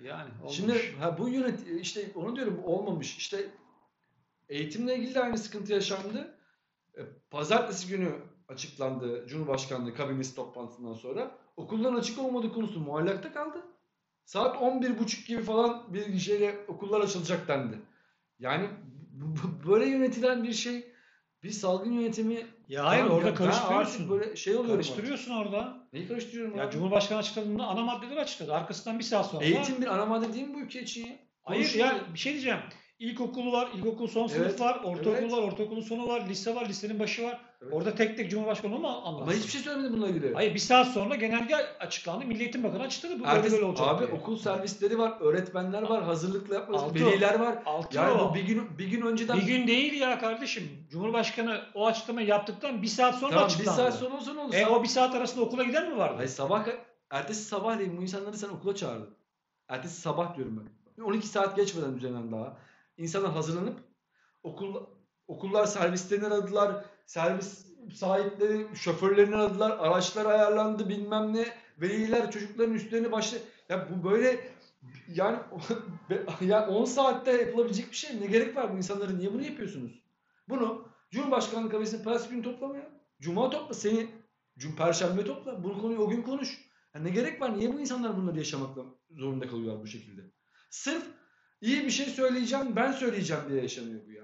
Yani 0.04 0.30
olmuş. 0.42 0.56
Şimdi 0.56 0.96
ha, 1.00 1.18
bu 1.18 1.30
yönet 1.30 1.68
işte 1.82 2.12
onu 2.16 2.36
diyorum 2.36 2.64
olmamış. 2.64 3.18
İşte 3.18 3.50
eğitimle 4.50 4.96
ilgili 4.96 5.16
de 5.16 5.24
aynı 5.24 5.38
sıkıntı 5.38 5.74
yaşandı. 5.74 6.38
E, 6.98 7.02
Pazartesi 7.30 7.88
günü 7.88 8.12
açıklandı 8.48 9.28
Cumhurbaşkanlığı 9.28 9.96
kabinesi 9.96 10.36
toplantısından 10.36 10.94
sonra. 10.94 11.32
Okulların 11.58 11.96
açık 11.96 12.20
olmadığı 12.20 12.54
konusu 12.54 12.80
muallakta 12.80 13.34
kaldı. 13.34 13.62
Saat 14.26 14.56
11.30 14.56 15.28
gibi 15.28 15.42
falan 15.42 15.94
bir 15.94 16.20
şeyle 16.20 16.66
okullar 16.68 17.02
açılacak 17.02 17.48
dendi. 17.48 17.80
Yani 18.40 18.70
böyle 19.68 19.86
yönetilen 19.86 20.44
bir 20.44 20.54
şey 20.54 20.92
bir 21.44 21.52
salgın 21.52 21.92
yönetimi 21.92 22.48
ya 22.68 22.86
hayır 22.86 23.06
orada 23.06 23.28
ya, 23.28 23.36
karıştırıyorsun. 23.36 24.10
böyle 24.10 24.36
şey 24.36 24.56
oluyorum. 24.56 24.72
Karıştırıyorsun 24.72 25.32
orada. 25.32 25.88
Neyi 25.94 26.08
karıştırıyorum 26.08 26.58
Ya 26.58 26.64
abi? 26.64 26.72
Cumhurbaşkanı 26.72 27.20
açıkladığında 27.20 27.68
ana 27.68 27.82
maddeleri 27.82 28.20
açıkladı. 28.20 28.54
Arkasından 28.54 29.00
bir 29.00 29.04
saat 29.04 29.26
sonra. 29.26 29.44
Eğitim 29.44 29.82
bir 29.82 29.88
ana 29.88 30.06
madde 30.06 30.34
değil 30.34 30.48
mi 30.48 30.54
bu 30.54 30.60
ülke 30.60 30.82
için 30.82 31.08
ya? 31.08 31.16
Hayır 31.44 31.74
ya 31.74 32.02
bir 32.14 32.20
şey 32.20 32.34
diyeceğim. 32.34 32.60
İlkokulu 33.02 33.52
var, 33.52 33.68
ilkokul 33.76 34.08
son 34.08 34.22
Evet, 34.22 34.32
sınıf 34.32 34.62
var, 34.62 34.76
ortaokul 34.84 35.12
evet. 35.12 35.32
var, 35.32 35.38
ortaokulun 35.38 35.82
sonu 35.82 36.08
var, 36.08 36.26
lise 36.30 36.56
var, 36.56 36.66
lisenin 36.66 37.00
başı 37.00 37.24
var. 37.24 37.42
Evet. 37.62 37.74
Orada 37.74 37.96
tek 37.96 38.18
tek 38.18 38.32
Cumhurbaşkanı 38.32 38.80
mı 38.80 38.88
anlatsın? 38.88 39.22
Ama 39.24 39.34
hiçbir 39.34 39.52
şey 39.52 39.62
söylemedi 39.62 39.94
bununla 39.94 40.08
ilgili. 40.08 40.34
Hayır 40.34 40.54
bir 40.54 40.60
saat 40.60 40.88
sonra 40.88 41.16
genelge 41.16 41.56
açıklandı. 41.80 42.26
Milli 42.26 42.42
Eğitim 42.44 42.64
Bakanı 42.64 42.84
açıkladı. 42.84 43.20
Bu 43.20 43.24
Ertesi- 43.26 43.52
böyle 43.56 43.66
olacak 43.66 43.88
abi 43.88 44.08
diye. 44.08 44.20
okul 44.20 44.38
servisleri 44.38 45.00
var, 45.00 45.14
öğretmenler 45.20 45.82
var, 45.82 46.04
hazırlıklı 46.04 46.54
yapması, 46.56 46.86
Altı 46.86 47.06
veliler 47.06 47.40
var. 47.40 47.56
Altı 47.66 47.98
Yani 47.98 48.22
o. 48.22 48.30
bu 48.30 48.36
bir 48.36 48.42
gün 48.44 48.78
bir 48.78 48.88
gün 48.88 49.02
önceden 49.02 49.38
Bir 49.38 49.44
gün 49.44 49.68
değil 49.68 49.94
ya 49.94 50.20
kardeşim. 50.20 50.70
Cumhurbaşkanı 50.92 51.62
o 51.74 51.86
açıklamayı 51.88 52.28
yaptıktan 52.28 52.82
bir 52.82 52.88
saat 52.88 53.16
sonra 53.16 53.32
tamam, 53.32 53.48
bir 53.50 53.54
açıklandı. 53.54 53.78
saat 53.82 53.94
sonra 53.96 54.16
olsa 54.16 54.34
ne 54.34 54.40
olur? 54.40 54.54
E 54.54 54.68
o 54.68 54.84
bir 54.84 54.88
saat 54.88 55.16
arasında 55.16 55.46
okula 55.46 55.64
giden 55.64 55.90
mi 55.92 55.98
vardı? 55.98 56.14
Hayır 56.18 56.30
sabah 56.30 56.66
ertesi 57.10 57.44
sabahleyin 57.44 57.98
bu 57.98 58.02
insanları 58.02 58.38
sen 58.38 58.50
okula 58.50 58.76
çağırdın. 58.76 59.10
Ertesi 59.70 60.02
sabah 60.02 60.36
diyorum 60.36 60.64
ben. 60.98 61.04
12 61.04 61.28
saat 61.28 61.56
geçmeden 61.56 61.94
üzerinden 61.94 62.32
daha. 62.32 62.58
İnsanlar 63.02 63.32
hazırlanıp 63.32 63.80
okul 64.44 64.76
okullar 65.28 65.66
servislerini 65.66 66.28
aradılar. 66.28 66.86
Servis 67.06 67.66
sahipleri 67.96 68.68
şoförlerini 68.76 69.36
aradılar. 69.36 69.78
Araçlar 69.80 70.26
ayarlandı 70.26 70.90
bilmem 70.90 71.34
ne. 71.34 71.48
Veliler 71.82 72.32
çocukların 72.32 72.74
üstlerini 72.74 73.12
başla. 73.12 73.38
Ya 73.70 73.88
bu 73.92 74.10
böyle 74.10 74.40
yani 75.08 75.38
ya 76.42 76.68
10 76.68 76.86
saatte 76.86 77.32
yapılabilecek 77.32 77.92
bir 77.92 77.96
şey? 77.96 78.22
Ne 78.22 78.26
gerek 78.26 78.56
var 78.56 78.74
bu 78.74 78.78
insanların? 78.78 79.20
Niye 79.20 79.34
bunu 79.34 79.44
yapıyorsunuz? 79.44 80.04
Bunu 80.50 80.88
Cumhurbaşkanlığı 81.12 81.70
kabinesi 81.70 82.04
pazartesi 82.04 82.30
günü 82.30 82.44
toplamıyor. 82.44 82.86
Cuma 83.22 83.50
topla 83.50 83.74
seni. 83.74 84.08
Cum 84.58 84.76
Perşembe 84.76 85.26
topla. 85.26 85.64
Bu 85.64 85.82
konuyu 85.82 86.00
o 86.00 86.10
gün 86.10 86.22
konuş. 86.22 86.72
Ya 86.96 87.02
ne 87.02 87.10
gerek 87.10 87.42
var? 87.42 87.58
Niye 87.58 87.74
bu 87.74 87.80
insanlar 87.80 88.18
bunları 88.18 88.38
yaşamakla 88.38 88.86
zorunda 89.12 89.48
kalıyorlar 89.48 89.84
bu 89.84 89.88
şekilde? 89.88 90.22
Sırf 90.70 91.04
iyi 91.62 91.86
bir 91.86 91.92
şey 91.92 92.06
söyleyeceğim, 92.06 92.76
ben 92.76 92.92
söyleyeceğim 92.92 93.44
diye 93.50 93.62
yaşanıyor 93.62 94.00
bu 94.08 94.12
ya. 94.12 94.24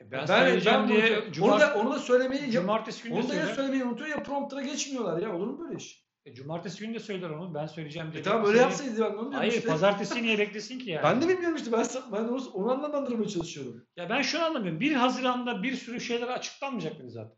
E 0.00 0.10
ben, 0.10 0.26
söyleyeceğim 0.26 0.80
bunu- 0.88 0.88
diye 0.96 1.18
onu 1.20 1.32
cumart- 1.32 1.60
da 1.60 1.74
onu 1.74 1.92
da 1.92 1.98
söylemeyi 1.98 2.42
ya, 2.42 2.50
cumartesi 2.50 3.02
günü 3.02 3.14
onu 3.14 3.28
da 3.28 3.34
ya 3.34 3.40
söyler. 3.40 3.54
söylemeyi 3.54 3.84
unutuyor 3.84 4.10
ya 4.10 4.22
prompter'a 4.22 4.62
geçmiyorlar 4.62 5.22
ya. 5.22 5.36
Olur 5.36 5.46
mu 5.46 5.58
böyle 5.64 5.76
iş? 5.76 6.02
E, 6.24 6.34
cumartesi 6.34 6.80
günü 6.80 6.94
de 6.94 6.98
söyler 7.00 7.30
onu. 7.30 7.54
Ben 7.54 7.66
söyleyeceğim 7.66 8.12
diye. 8.12 8.20
E 8.20 8.24
tamam 8.24 8.40
öyle 8.46 8.58
Söyleyeyim. 8.58 8.70
yapsaydı 8.96 9.00
ben 9.14 9.18
onu 9.18 9.36
Hayır 9.38 9.52
işte. 9.52 9.68
pazartesi 9.68 10.22
niye 10.22 10.38
beklesin 10.38 10.78
ki 10.78 10.90
yani? 10.90 11.02
Ben 11.04 11.22
de 11.22 11.28
bilmiyorum 11.28 11.56
işte. 11.56 11.72
Ben, 11.72 11.86
ben 12.12 12.24
onu, 12.24 12.48
onu 12.52 12.70
anlamlandırmaya 12.72 13.28
çalışıyorum. 13.28 13.86
Ya 13.96 14.10
ben 14.10 14.22
şunu 14.22 14.42
anlamıyorum. 14.44 14.80
1 14.80 14.92
Haziran'da 14.94 15.62
bir 15.62 15.76
sürü 15.76 16.00
şeyler 16.00 16.28
açıklanmayacak 16.28 16.98
mıydı 16.98 17.10
zaten? 17.12 17.36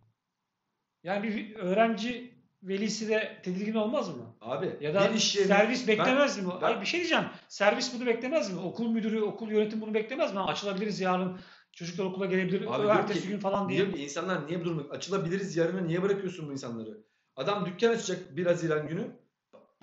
Yani 1.03 1.23
bir 1.29 1.55
öğrenci 1.55 2.34
velisi 2.69 3.09
de 3.09 3.41
tedirgin 3.45 3.75
olmaz 3.75 4.09
mı? 4.09 4.23
Abi 4.41 4.77
Ya 4.81 4.95
da 4.95 5.09
iş 5.09 5.37
yeri- 5.37 5.49
servis 5.49 5.89
beklemez 5.89 6.39
mi? 6.39 6.49
ben- 6.55 6.61
Hayır 6.61 6.81
bir 6.81 6.87
şey 6.87 7.01
diyeceğim. 7.01 7.25
Servis 7.49 7.95
bunu 7.95 8.07
beklemez 8.07 8.53
mi? 8.53 8.61
Okul 8.61 8.89
müdürü, 8.91 9.21
okul 9.23 9.49
yönetimi 9.51 9.83
bunu 9.83 9.95
beklemez 9.95 10.35
mi? 10.35 10.41
Açılabiliriz 10.41 11.01
yarın. 11.01 11.39
Çocuklar 11.73 12.05
okula 12.05 12.27
gelebilir. 12.27 12.67
Abi 12.69 12.87
ertesi 12.87 13.23
ki, 13.23 13.29
gün 13.29 13.39
falan 13.39 13.69
diye. 13.69 13.79
Diyorum 13.79 13.95
ki 13.95 14.03
insanlar 14.05 14.47
niye 14.47 14.61
bu 14.61 14.65
durumu 14.65 14.87
açılabiliriz 14.91 15.57
yarına 15.57 15.81
niye 15.81 16.03
bırakıyorsun 16.03 16.49
bu 16.49 16.53
insanları? 16.53 16.99
Adam 17.37 17.67
dükkan 17.67 17.89
açacak 17.91 18.37
1 18.37 18.47
Haziran 18.47 18.89
günü. 18.89 19.07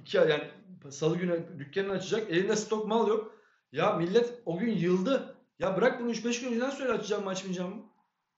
iki 0.01 0.19
ay 0.21 0.29
yani 0.29 0.43
salı 0.89 1.17
günü 1.17 1.59
dükkanını 1.59 1.91
açacak. 1.91 2.29
Elinde 2.31 2.55
stok 2.55 2.87
mal 2.87 3.07
yok. 3.07 3.35
Ya 3.71 3.93
millet 3.93 4.33
o 4.45 4.57
gün 4.57 4.71
yıldı. 4.71 5.35
Ya 5.59 5.77
bırak 5.77 5.99
bunu 6.01 6.11
3-5 6.11 6.41
gün 6.41 6.47
önceden 6.47 6.69
söyle 6.69 6.91
açacağım 6.91 7.23
mı 7.23 7.29
açmayacağım 7.29 7.75
mı? 7.75 7.81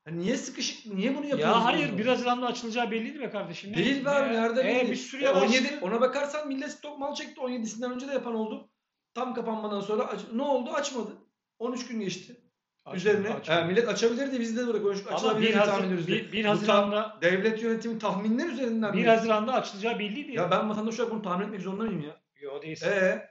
Ya 0.07 0.13
niye 0.13 0.37
sıkışık? 0.37 0.93
Niye 0.93 1.15
bunu 1.15 1.25
yapıyorsun? 1.25 1.59
Ya 1.59 1.65
hayır 1.65 1.97
1 1.97 2.05
Haziran'da 2.05 2.47
açılacağı 2.47 2.91
belliydi 2.91 3.19
be 3.19 3.29
kardeşim. 3.29 3.71
Ne- 3.71 3.77
Değil 3.77 4.05
be 4.05 4.09
abi 4.09 4.29
ne- 4.29 4.41
nerede 4.41 4.61
e, 4.61 4.65
belli? 4.65 4.91
bir 4.91 4.95
sürü 4.95 5.21
E, 5.21 5.25
yabancı. 5.25 5.45
17 5.45 5.79
ona 5.81 6.01
bakarsan 6.01 6.47
millet 6.47 6.71
stok 6.71 6.99
mal 6.99 7.15
çekti. 7.15 7.41
17'sinden 7.41 7.91
önce 7.91 8.07
de 8.07 8.13
yapan 8.13 8.35
oldu. 8.35 8.69
Tam 9.13 9.33
kapanmadan 9.33 9.81
sonra 9.81 10.03
aç- 10.07 10.31
ne 10.33 10.41
oldu? 10.41 10.71
Açmadı. 10.73 11.11
13 11.59 11.87
gün 11.87 11.99
geçti. 11.99 12.35
Açmadı, 12.85 12.97
Üzerine. 12.97 13.29
açmadı. 13.29 13.59
Ha, 13.59 13.65
millet 13.65 13.87
açabilirdi 13.87 14.39
biz 14.39 14.57
de 14.57 14.67
böyle 14.67 14.81
konuştuk. 14.81 15.07
Ama 15.07 15.15
Açılabilir 15.17 15.47
1 15.49 15.53
diye 15.53 15.63
tahmin 15.65 15.85
ediyoruz. 15.87 16.07
1, 16.07 16.31
diye. 16.31 16.43
Bu 16.43 16.49
Haziran'da 16.49 17.17
Devlet 17.21 17.61
yönetimi 17.63 17.99
tahminler 17.99 18.47
üzerinden 18.49 18.93
1 18.93 19.01
mi? 19.01 19.07
Haziran'da 19.09 19.53
açılacağı 19.53 19.99
belliydi 19.99 20.31
ya. 20.31 20.41
Ya 20.43 20.51
ben 20.51 20.69
vatandaş 20.69 20.99
olarak 20.99 21.13
bunu 21.13 21.21
tahmin 21.21 21.45
etmek 21.45 21.61
zorunda 21.61 21.83
mıyım 21.83 22.01
ya? 22.01 22.15
Yo 22.41 22.61
değilsin. 22.61 22.87
Ee, 22.87 23.29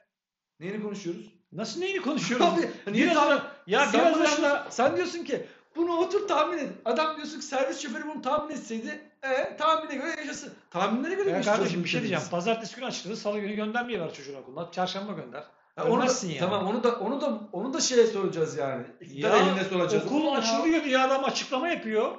neyini 0.60 0.82
konuşuyoruz? 0.82 1.34
Nasıl 1.52 1.80
neyini 1.80 2.00
konuşuyoruz? 2.00 2.46
Abi, 2.46 2.70
niye 2.92 3.14
tahmin- 3.14 3.40
ya 3.66 3.86
sen, 3.86 4.00
1 4.00 4.04
Haziran'da 4.04 4.26
şunu- 4.60 4.70
sen 4.72 4.96
diyorsun 4.96 5.24
ki 5.24 5.46
bunu 5.76 5.96
otur 5.96 6.28
tahmin 6.28 6.58
et. 6.58 6.70
Adam 6.84 7.16
diyorsun 7.16 7.40
ki 7.40 7.46
servis 7.46 7.80
şoförü 7.80 8.06
bunu 8.06 8.22
tahmin 8.22 8.54
etseydi 8.54 9.00
e, 9.22 9.56
tahmine 9.56 9.94
göre 9.94 10.20
yaşasın. 10.20 10.52
Tahminlere 10.70 11.14
göre 11.14 11.30
Ya 11.30 11.36
yaşayacağız 11.36 11.58
kardeşim 11.58 11.84
bir 11.84 11.88
şey 11.88 12.00
diyeceğim. 12.00 12.24
Pazartesi 12.30 12.76
günü 12.76 12.86
açıkladı. 12.86 13.16
Salı 13.16 13.38
günü 13.38 13.54
göndermeye 13.54 14.00
var 14.00 14.14
çocuğun 14.14 14.34
okuluna. 14.34 14.72
Çarşamba 14.72 15.12
gönder. 15.12 15.44
Ha, 15.76 15.84
onu 15.84 16.00
da, 16.00 16.12
yani. 16.26 16.38
Tamam 16.38 16.66
onu 16.66 16.82
da 16.84 16.98
onu 16.98 17.20
da 17.20 17.40
onu 17.52 17.72
da 17.74 17.80
şeye 17.80 18.06
soracağız 18.06 18.56
yani. 18.56 18.84
İktidar 19.00 19.36
Ya, 19.36 19.46
eline 19.46 19.64
soracağız. 19.64 20.06
Okul 20.06 20.32
açılıyor 20.32 20.84
diye 20.84 20.98
adam 20.98 21.24
açıklama 21.24 21.68
yapıyor. 21.68 22.18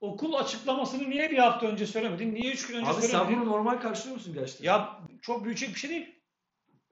Okul 0.00 0.34
açıklamasını 0.34 1.10
niye 1.10 1.30
bir 1.30 1.38
hafta 1.38 1.66
önce 1.66 1.86
söylemedin? 1.86 2.34
Niye 2.34 2.52
üç 2.52 2.66
gün 2.66 2.76
önce 2.76 2.90
Abi 2.90 3.02
sen 3.02 3.08
söylemedin? 3.08 3.40
bunu 3.40 3.50
normal 3.50 3.80
karşılıyor 3.80 4.16
musun 4.16 4.34
gerçekten? 4.34 4.64
Ya 4.64 4.98
çok 5.22 5.44
büyüyecek 5.44 5.74
bir 5.74 5.80
şey 5.80 5.90
değil. 5.90 6.14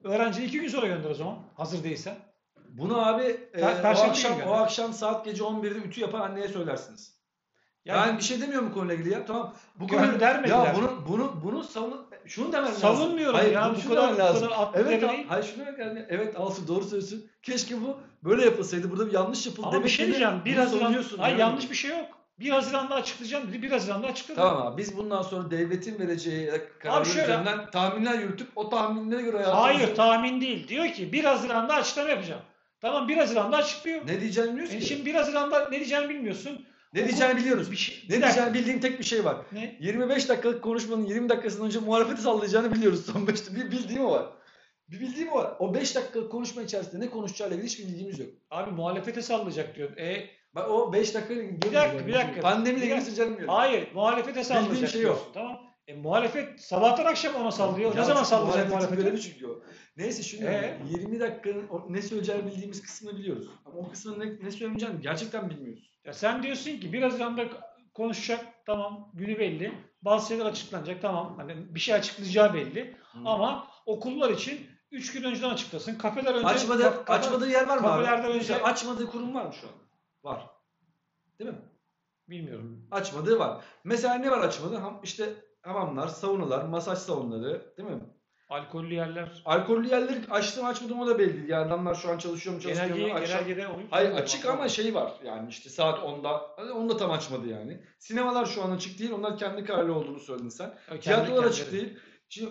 Öğrenciyi 0.03 0.47
iki 0.47 0.59
gün 0.59 0.67
sonra 0.67 0.87
gönder 0.87 1.09
o 1.09 1.13
zaman. 1.13 1.35
Hazır 1.57 1.83
değilse. 1.83 2.17
Bunu 2.77 3.07
abi 3.07 3.37
e, 3.53 3.63
o 3.63 3.67
akşam 3.89 4.33
o 4.47 4.51
akşam 4.51 4.93
saat 4.93 5.25
gece 5.25 5.43
11'de 5.43 5.77
ütü 5.87 6.01
yapan 6.01 6.21
anneye 6.21 6.47
söylersiniz. 6.47 7.19
Yani 7.85 8.07
ben 8.07 8.17
bir 8.17 8.23
şey 8.23 8.41
demiyorum 8.41 8.69
bu 8.69 8.73
konuyla 8.73 8.95
ilgili 8.95 9.13
ya. 9.13 9.25
Tamam. 9.25 9.53
Bu 9.75 9.87
konu 9.87 10.01
Göndermediler. 10.01 10.55
ya 10.65 10.75
bunu 10.75 11.03
bunu 11.07 11.41
bunu 11.43 11.63
savun 11.63 12.05
şunu 12.25 12.51
demen 12.51 12.65
lazım. 12.65 12.81
savunmuyorum 12.81 13.35
Hayır, 13.35 13.51
ya. 13.51 13.73
Bu 13.75 13.81
şunu 13.81 13.95
kadar, 13.95 14.03
demen 14.03 14.15
bu 14.15 14.19
lazım. 14.19 14.49
kadar 14.49 14.69
Evet, 14.73 15.03
al- 15.03 15.23
hayır 15.27 15.43
şunu 15.43 15.65
demek 15.65 15.79
yani. 15.79 16.05
Evet 16.09 16.35
Alsu 16.39 16.67
doğru 16.67 16.83
söylüyorsun. 16.83 17.25
Keşke 17.43 17.81
bu 17.81 17.97
böyle 18.23 18.45
yapılsaydı. 18.45 18.91
Burada 18.91 19.07
bir 19.07 19.13
yanlış 19.13 19.45
yapıldı. 19.45 19.67
Ama 19.67 19.83
bir 19.83 19.89
şey 19.89 20.07
diyeceğim. 20.07 20.41
1 20.45 20.55
Haziran, 20.55 20.93
hayır 20.93 21.37
yani. 21.37 21.39
yanlış 21.41 21.69
bir 21.71 21.75
şey 21.75 21.91
yok. 21.91 22.05
1 22.39 22.49
Haziran'da 22.49 22.95
açıklayacağım 22.95 23.47
dedi. 23.49 23.61
1 23.61 23.71
Haziran'da 23.71 24.07
açıkladı. 24.07 24.39
Tamam 24.39 24.67
abi 24.67 24.77
biz 24.77 24.97
bundan 24.97 25.21
sonra 25.21 25.51
devletin 25.51 25.99
vereceği 25.99 26.51
şöyle- 26.83 27.23
üzerinden 27.23 27.71
tahminler 27.71 28.19
yürütüp 28.19 28.47
o 28.55 28.69
tahminlere 28.69 29.21
göre 29.21 29.37
hayatımızı... 29.37 29.61
Hayır 29.61 29.95
tahmin 29.95 30.41
değil. 30.41 30.67
Diyor 30.67 30.87
ki 30.87 31.13
1 31.13 31.23
Haziran'da 31.23 31.73
açıklama 31.73 32.09
yapacağım. 32.09 32.41
Tamam 32.81 33.07
1 33.07 33.17
Haziran'da 33.17 33.57
açıklıyor. 33.57 34.07
Ne 34.07 34.21
diyeceğini 34.21 34.49
bilmiyoruz 34.49 34.73
E 34.75 34.79
ki. 34.79 34.85
şimdi 34.85 35.05
1 35.05 35.13
Haziran'da 35.15 35.69
ne 35.69 35.75
diyeceğini 35.77 36.09
bilmiyorsun. 36.09 36.65
ne 36.93 37.07
diyeceğini 37.07 37.37
biliyoruz. 37.37 37.71
Bir 37.71 37.75
şey, 37.77 38.03
Ne 38.09 38.15
bir 38.17 38.21
diyeceğini 38.21 38.53
bildiğin 38.53 38.79
tek 38.79 38.99
bir 38.99 39.03
şey 39.03 39.25
var. 39.25 39.37
Ne? 39.51 39.77
25 39.79 40.29
dakikalık 40.29 40.61
konuşmanın 40.63 41.05
20 41.05 41.29
dakikasından 41.29 41.65
önce 41.67 41.79
muhalefeti 41.79 42.21
sallayacağını 42.21 42.73
biliyoruz 42.73 43.05
son 43.13 43.27
5 43.27 43.55
Bir 43.55 43.71
bildiğim 43.71 44.05
o 44.05 44.11
var. 44.11 44.25
Bir 44.91 44.99
bildiğim 44.99 45.29
o 45.29 45.35
var. 45.35 45.53
O 45.59 45.73
5 45.73 45.95
dakikalık 45.95 46.31
konuşma 46.31 46.61
içerisinde 46.61 47.05
ne 47.05 47.09
konuşacağıyla 47.09 47.57
ilgili 47.57 47.69
hiçbir 47.71 47.87
bilgimiz 47.87 48.19
yok. 48.19 48.29
Abi 48.51 48.71
muhalefete 48.71 49.21
sallayacak 49.21 49.75
diyor. 49.75 49.97
E, 49.97 50.29
Bak 50.55 50.69
o 50.71 50.93
5 50.93 51.13
dakikayla 51.15 51.43
ilgili 51.43 51.61
Bir 51.61 51.73
dakika, 51.73 52.07
bir 52.07 52.13
dakika. 52.13 52.41
Pandemiyle 52.41 52.95
ilgili 52.95 53.15
canım 53.15 53.37
hayır 53.47 53.87
muhalefete 53.93 54.43
sallayacak 54.43 54.71
Bildiğim 54.71 54.89
şey 54.89 55.01
diyorsun. 55.01 55.23
yok. 55.25 55.31
Tamam. 55.33 55.59
E, 55.89 55.93
muhalefet 55.93 56.61
sabahtan 56.61 57.05
akşam 57.05 57.35
ona 57.35 57.51
sallıyor. 57.51 57.95
Ya 57.95 58.01
ne 58.01 58.05
zaman 58.05 58.45
muhalefetin 58.45 58.69
muhalefete? 58.69 59.01
görevi 59.01 59.21
çünkü 59.21 59.47
o. 59.47 59.61
Neyse 59.97 60.23
şunu 60.23 60.45
Ee? 60.45 60.79
20 60.89 61.19
dakikanın 61.19 61.69
ne 61.89 62.01
söyleyeceğini 62.01 62.45
bildiğimiz 62.45 62.81
kısmını 62.81 63.17
biliyoruz. 63.17 63.47
Ama 63.65 63.75
o 63.79 63.89
kısmını 63.89 64.19
ne, 64.25 64.45
ne 64.45 64.51
söyleyeceğini 64.51 65.01
gerçekten 65.01 65.49
bilmiyoruz. 65.49 65.91
Ya 66.05 66.13
sen 66.13 66.43
diyorsun 66.43 66.77
ki 66.77 66.93
1 66.93 67.01
Haziran'da 67.01 67.43
konuşacak 67.93 68.45
tamam 68.65 69.11
günü 69.13 69.39
belli. 69.39 69.73
Bazı 70.01 70.27
şeyler 70.27 70.45
açıklanacak 70.45 71.01
tamam. 71.01 71.37
Hani 71.37 71.75
bir 71.75 71.79
şey 71.79 71.95
açıklayacağı 71.95 72.53
belli. 72.53 72.95
Ama 73.25 73.67
okullar 73.85 74.29
için 74.29 74.67
3 74.91 75.13
gün 75.13 75.23
önceden 75.23 75.49
açıklasın. 75.49 75.95
Kafeler 75.95 76.33
önce 76.35 76.47
Açmadı, 76.47 76.83
kaf- 76.83 77.09
açmadığı 77.09 77.49
yer 77.49 77.67
var 77.67 77.77
mı 77.77 77.93
abi? 77.93 78.03
kafelerden 78.05 78.25
önce- 78.29 78.37
Mesela 78.37 78.63
açmadığı 78.63 79.07
kurum 79.07 79.35
var 79.35 79.45
mı 79.45 79.53
şu 79.61 79.67
an? 79.67 79.73
Var. 80.23 80.49
Değil 81.39 81.49
mi? 81.49 81.57
bilmiyorum. 82.29 82.87
Açmadığı 82.91 83.39
var. 83.39 83.63
Mesela 83.83 84.13
ne 84.15 84.31
var 84.31 84.39
açmadığı? 84.39 84.77
Ham, 84.77 84.99
işte 85.03 85.33
hamamlar, 85.61 86.07
saunalar, 86.07 86.65
masaj 86.65 86.99
salonları 86.99 87.73
değil 87.77 87.89
mi? 87.89 87.99
Alkollü 88.49 88.93
yerler 88.93 89.41
Alkollü 89.45 89.87
yerleri 89.87 90.19
açtım 90.29 90.65
açmadım 90.65 90.99
o 90.99 91.07
da 91.07 91.19
belli 91.19 91.33
değil. 91.33 91.49
Yani 91.49 91.65
adamlar 91.65 91.95
şu 91.95 92.09
an 92.09 92.17
çalışıyor 92.17 92.55
mu 92.55 92.61
çalışmıyor 92.61 92.97
mu? 92.97 93.03
Onu 93.75 93.81
Hayır 93.91 94.11
açık 94.11 94.45
ama 94.45 94.69
şey 94.69 94.95
var 94.95 95.13
yani 95.25 95.49
işte 95.49 95.69
saat 95.69 95.99
10'da 95.99 96.41
hadi 96.55 96.71
onu 96.71 96.89
da 96.89 96.97
tam 96.97 97.11
açmadı 97.11 97.47
yani. 97.47 97.81
Sinemalar 97.99 98.45
şu 98.45 98.63
an 98.63 98.71
açık 98.71 98.99
değil 98.99 99.11
onlar 99.11 99.37
kendi 99.37 99.63
kararlı 99.63 99.93
olduğunu 99.93 100.19
söyledin 100.19 100.49
sen. 100.49 100.73
Kendi 100.87 101.01
Tiyatrolar 101.01 101.43
açık 101.43 101.71
değil. 101.71 101.99
Şimdi 102.29 102.49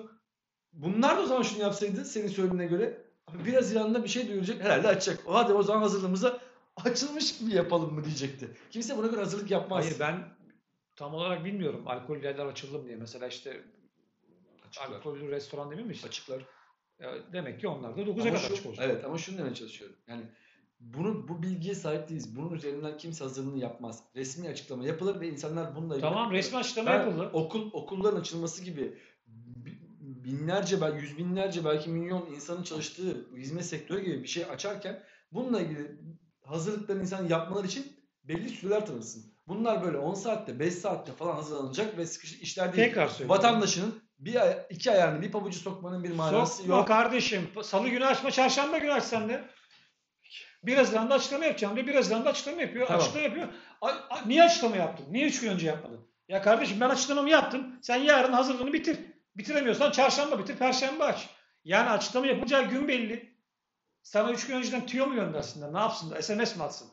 bunlar 0.72 1.16
da 1.16 1.22
o 1.22 1.26
zaman 1.26 1.42
şunu 1.42 1.62
yapsaydı 1.62 2.04
senin 2.04 2.28
söylediğine 2.28 2.66
göre 2.66 3.04
abi 3.26 3.44
1 3.46 3.54
Haziran'da 3.54 4.04
bir 4.04 4.08
şey 4.08 4.28
duyuracak 4.28 4.62
herhalde 4.62 4.88
açacak. 4.88 5.20
Hadi 5.26 5.52
o 5.52 5.62
zaman 5.62 5.82
hazırlığımıza 5.82 6.38
açılmış 6.84 7.40
mı 7.40 7.50
yapalım 7.50 7.94
mı 7.94 8.04
diyecekti. 8.04 8.56
Kimse 8.70 8.96
buna 8.96 9.06
göre 9.06 9.20
hazırlık 9.20 9.50
yapmaz. 9.50 9.84
Hayır 9.84 9.96
ben 10.00 10.37
tam 10.98 11.14
olarak 11.14 11.44
bilmiyorum 11.44 11.82
alkollü 11.88 12.24
yerler 12.24 12.46
açıldı 12.46 12.78
mı 12.78 12.84
diye. 12.86 12.96
Mesela 12.96 13.26
işte 13.26 13.62
Açıklar. 14.68 14.96
alkollü 14.96 15.30
restoran 15.30 15.68
mi 15.68 15.92
işte? 15.92 16.08
Açıklar. 16.08 16.42
Ya 16.98 17.14
demek 17.32 17.60
ki 17.60 17.68
onlar 17.68 17.96
da 17.96 18.00
9'a 18.00 18.22
Ama 18.22 18.30
kadar 18.30 18.36
şu- 18.48 18.52
açık 18.52 18.66
olacak. 18.66 18.86
Evet 18.90 19.04
ama 19.04 19.18
şunu 19.18 19.38
demeye 19.38 19.54
çalışıyorum. 19.54 19.96
Yani 20.06 20.22
bunu 20.80 21.28
bu 21.28 21.42
bilgiye 21.42 21.74
sahip 21.74 22.08
değiliz. 22.08 22.36
Bunun 22.36 22.54
üzerinden 22.54 22.96
kimse 22.98 23.24
hazırlığını 23.24 23.58
yapmaz. 23.58 24.04
Resmi 24.16 24.48
açıklama 24.48 24.84
yapılır 24.86 25.20
ve 25.20 25.28
insanlar 25.28 25.76
bununla 25.76 25.94
ilgili 25.94 26.08
Tamam 26.10 26.32
resmi 26.32 26.58
açıklama 26.58 26.90
Ben 26.90 26.98
yapıldı. 26.98 27.30
Okul 27.32 27.70
okulların 27.72 28.20
açılması 28.20 28.64
gibi 28.64 28.98
bi- 29.26 29.78
binlerce 30.24 30.80
belki 30.80 31.02
yüz 31.04 31.18
binlerce 31.18 31.64
belki 31.64 31.90
milyon 31.90 32.26
insanın 32.26 32.62
çalıştığı 32.62 33.26
hizmet 33.36 33.64
sektörü 33.66 34.04
gibi 34.04 34.22
bir 34.22 34.28
şey 34.28 34.44
açarken 34.44 35.02
bununla 35.32 35.60
ilgili 35.60 35.98
hazırlıklarını 36.44 37.02
insan 37.02 37.28
yapmaları 37.28 37.66
için 37.66 37.86
belli 38.24 38.48
süreler 38.48 38.86
tanırsın. 38.86 39.32
Bunlar 39.48 39.82
böyle 39.84 39.98
10 39.98 40.14
saatte 40.14 40.58
5 40.60 40.74
saatte 40.74 41.12
falan 41.12 41.34
hazırlanacak 41.36 41.98
ve 41.98 42.06
sıkışık 42.06 42.42
işler 42.42 42.72
değil. 42.72 42.88
Tekrar 42.88 43.08
söylüyorum. 43.08 43.36
Vatandaşının 43.36 44.02
bir 44.18 44.40
ay- 44.42 44.58
iki 44.70 44.90
ayağını 44.90 45.22
bir 45.22 45.32
pabucu 45.32 45.58
sokmanın 45.58 46.04
bir 46.04 46.10
manası 46.10 46.56
Sokma 46.56 46.76
yok. 46.76 46.88
kardeşim. 46.88 47.50
Salı 47.62 47.88
günü 47.88 48.06
açma, 48.06 48.30
çarşamba 48.30 48.78
günü 48.78 48.92
aç 48.92 49.04
sen 49.04 49.28
de. 49.28 49.44
Bir 50.62 50.76
Haziran'da 50.76 51.14
açıklama 51.14 51.44
yapacağım 51.44 51.76
diyor. 51.76 51.86
Bir 51.86 51.94
Haziran'da 51.94 52.30
açıklama 52.30 52.60
yapıyor. 52.62 52.86
Tamam. 52.86 53.02
Açıklama 53.02 53.24
yapıyor. 53.24 53.48
A- 53.80 53.86
a- 53.88 54.22
niye 54.26 54.42
açıklama 54.42 54.76
yaptın? 54.76 55.06
Niye 55.10 55.26
üç 55.26 55.40
gün 55.40 55.50
önce 55.50 55.66
yapmadın? 55.66 56.00
Ya 56.28 56.42
kardeşim 56.42 56.80
ben 56.80 56.90
açıklamamı 56.90 57.30
yaptım. 57.30 57.66
Sen 57.82 57.96
yarın 57.96 58.32
hazırlığını 58.32 58.72
bitir. 58.72 58.98
Bitiremiyorsan 59.36 59.90
çarşamba 59.90 60.38
bitir, 60.38 60.56
perşembe 60.56 61.04
aç. 61.04 61.28
Yani 61.64 61.90
açıklama 61.90 62.26
yapılacağı 62.26 62.64
gün 62.64 62.88
belli. 62.88 63.34
Sana 64.02 64.32
üç 64.32 64.46
gün 64.46 64.56
önceden 64.56 64.86
tüyo 64.86 65.06
mu 65.06 65.14
göndersinler? 65.14 65.72
Ne 65.72 65.78
yapsınlar? 65.78 66.20
SMS 66.20 66.56
mi 66.56 66.62
atsın? 66.62 66.88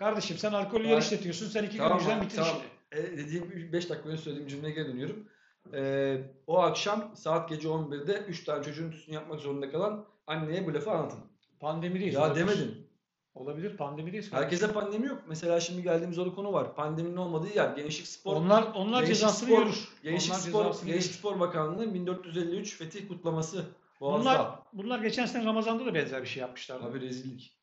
Kardeşim 0.00 0.38
sen 0.38 0.52
alkollü 0.52 0.86
yer 0.86 0.98
işletiyorsun. 0.98 1.46
Sen 1.48 1.64
iki 1.64 1.76
Tamam, 1.76 1.98
gün 1.98 2.04
önceden 2.04 2.22
bitir 2.22 2.36
tamam. 2.36 2.54
işini. 2.92 3.04
E, 3.04 3.16
dediğim 3.18 3.72
5 3.72 3.90
dakika 3.90 4.08
önce 4.08 4.22
söylediğim 4.22 4.48
cümleye 4.48 4.74
geri 4.74 4.88
dönüyorum. 4.88 5.28
E, 5.74 6.16
o 6.46 6.58
akşam 6.58 7.12
saat 7.16 7.48
gece 7.48 7.68
11'de 7.68 8.18
3 8.28 8.44
tane 8.44 8.64
çocuğun 8.64 8.90
tüsünü 8.90 9.14
yapmak 9.14 9.40
zorunda 9.40 9.70
kalan 9.70 10.04
anneye 10.26 10.66
bu 10.66 10.74
lafı 10.74 10.90
anlatın. 10.90 11.18
Pandemideyiz. 11.60 12.14
Ya 12.14 12.20
olabilir. 12.20 12.40
demedin. 12.40 12.86
Olabilir 13.34 13.76
pandemideyiz. 13.76 14.32
Herkese 14.32 14.72
pandemi 14.72 15.06
yok. 15.06 15.22
Mesela 15.28 15.60
şimdi 15.60 15.82
geldiğimiz 15.82 16.18
o 16.18 16.34
konu 16.34 16.52
var. 16.52 16.74
Pandeminin 16.74 17.16
olmadığı 17.16 17.54
yer. 17.56 17.76
Gençlik 17.76 18.06
Spor. 18.06 18.36
Onlar 18.36 18.62
onlar 18.74 19.00
Gençlik 19.00 19.16
cezasını 19.16 19.48
Spor- 19.48 19.62
görür. 19.62 19.88
Gençlik 20.02 20.32
onlar 20.32 20.72
Spor, 20.72 20.86
Gençlik 20.86 20.86
görür. 20.86 21.00
Spor 21.00 21.40
Bakanlığı 21.40 21.94
1453 21.94 22.76
Fetih 22.76 23.08
kutlaması. 23.08 23.64
Boğaz'da. 24.00 24.20
Bunlar, 24.20 24.58
bunlar 24.72 24.98
geçen 24.98 25.26
sene 25.26 25.44
Ramazan'da 25.44 25.86
da 25.86 25.94
benzer 25.94 26.22
bir 26.22 26.28
şey 26.28 26.40
yapmışlardı. 26.40 26.86
Abi 26.86 27.00
rezillik. 27.00 27.59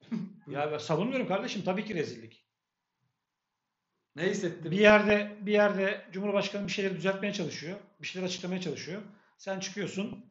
Ya 0.47 0.71
ben 0.71 0.77
savunmuyorum 0.77 1.27
kardeşim 1.27 1.61
tabii 1.63 1.85
ki 1.85 1.95
rezillik. 1.95 2.47
Ne 4.15 4.29
hissettin? 4.29 4.71
Bir 4.71 4.79
yerde 4.79 5.37
bir 5.41 5.51
yerde 5.51 6.05
Cumhurbaşkanı 6.11 6.67
bir 6.67 6.71
şeyleri 6.71 6.95
düzeltmeye 6.95 7.33
çalışıyor. 7.33 7.79
Bir 8.01 8.07
şeyler 8.07 8.27
açıklamaya 8.27 8.61
çalışıyor. 8.61 9.01
Sen 9.37 9.59
çıkıyorsun 9.59 10.25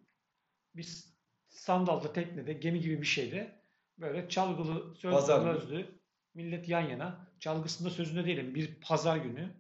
bir 0.75 1.05
sandalda, 1.49 2.13
teknede, 2.13 2.53
gemi 2.53 2.81
gibi 2.81 3.01
bir 3.01 3.07
şeyde 3.07 3.63
böyle 3.99 4.29
çalgılı, 4.29 4.97
sözlü, 4.97 5.19
sözlü 5.27 6.01
millet 6.35 6.69
yan 6.69 6.81
yana. 6.81 7.27
Çalgısında 7.41 7.91
sözünde 7.91 8.25
değilim. 8.25 8.55
Bir 8.55 8.75
pazar 8.81 9.17
günü 9.17 9.51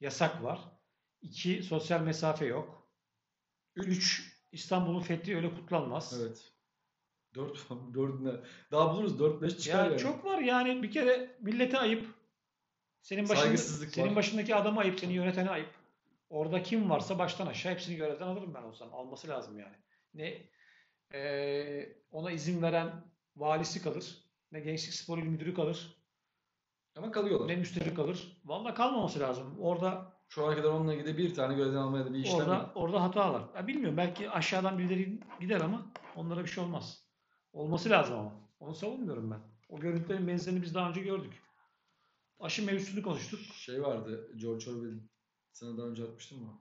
yasak 0.00 0.42
var. 0.42 0.60
İki 1.22 1.62
sosyal 1.62 2.00
mesafe 2.00 2.46
yok. 2.46 2.90
Üç 3.76 4.32
İstanbul'un 4.52 5.02
fethi 5.02 5.36
öyle 5.36 5.54
kutlanmaz. 5.54 6.20
Evet. 6.20 6.52
4 7.34 7.58
4 7.94 8.44
Daha 8.72 8.94
buluruz 8.94 9.18
4 9.18 9.42
5 9.42 9.58
çıkar 9.58 9.78
Ya 9.84 9.90
yani. 9.90 9.98
çok 9.98 10.24
var 10.24 10.38
yani 10.38 10.82
bir 10.82 10.90
kere 10.90 11.36
millete 11.40 11.78
ayıp. 11.78 12.06
Senin 13.02 13.28
başında, 13.28 13.56
senin 13.56 14.08
var. 14.10 14.16
başındaki 14.16 14.54
adama 14.54 14.80
ayıp, 14.80 15.00
seni 15.00 15.12
yönetene 15.12 15.50
ayıp. 15.50 15.68
Orada 16.30 16.62
kim 16.62 16.90
varsa 16.90 17.18
baştan 17.18 17.46
aşağı 17.46 17.72
hepsini 17.72 17.96
görevden 17.96 18.26
alırım 18.26 18.54
ben 18.54 18.62
olsam. 18.62 18.94
Alması 18.94 19.28
lazım 19.28 19.58
yani. 19.58 19.76
Ne 20.14 20.48
eee, 21.14 21.96
ona 22.10 22.30
izin 22.30 22.62
veren 22.62 23.04
valisi 23.36 23.82
kalır, 23.82 24.16
ne 24.52 24.60
gençlik 24.60 24.94
spor 24.94 25.18
il 25.18 25.22
müdürü 25.26 25.54
kalır, 25.54 25.96
Ama 26.96 27.10
kalıyorlar. 27.12 27.48
ne 27.48 27.56
müsteşar 27.56 27.94
kalır. 27.94 28.40
Vallahi 28.44 28.74
kalmaması 28.74 29.20
lazım. 29.20 29.56
Orada 29.60 30.12
Şu 30.28 30.46
ana 30.46 30.56
kadar 30.56 30.68
onunla 30.68 30.94
ilgili 30.94 31.18
bir 31.18 31.34
tane 31.34 31.54
gözden 31.54 31.76
almaya 31.78 32.04
da 32.04 32.14
bir 32.14 32.18
işlem 32.18 32.36
orada 32.40 32.54
yok. 32.54 32.70
orada 32.74 33.02
hata 33.02 33.32
var. 33.32 33.42
Ya 33.56 33.66
bilmiyorum 33.66 33.96
belki 33.96 34.30
aşağıdan 34.30 34.78
birileri 34.78 35.20
gider 35.40 35.60
ama 35.60 35.86
onlara 36.16 36.44
bir 36.44 36.48
şey 36.50 36.64
olmaz. 36.64 37.04
Olması 37.52 37.90
lazım 37.90 38.14
ama. 38.18 38.32
Onu 38.60 38.74
savunmuyorum 38.74 39.30
ben. 39.30 39.40
O 39.68 39.80
görüntülerin 39.80 40.28
benzerini 40.28 40.62
biz 40.62 40.74
daha 40.74 40.88
önce 40.90 41.00
gördük. 41.00 41.42
Aşı 42.40 42.66
mevzusunu 42.66 43.02
konuştuk. 43.02 43.40
Şey 43.40 43.82
vardı 43.82 44.32
George 44.36 44.70
Orwell'in. 44.70 45.10
Sana 45.52 45.78
daha 45.78 45.86
önce 45.86 46.04
atmıştım 46.04 46.38
mı? 46.42 46.60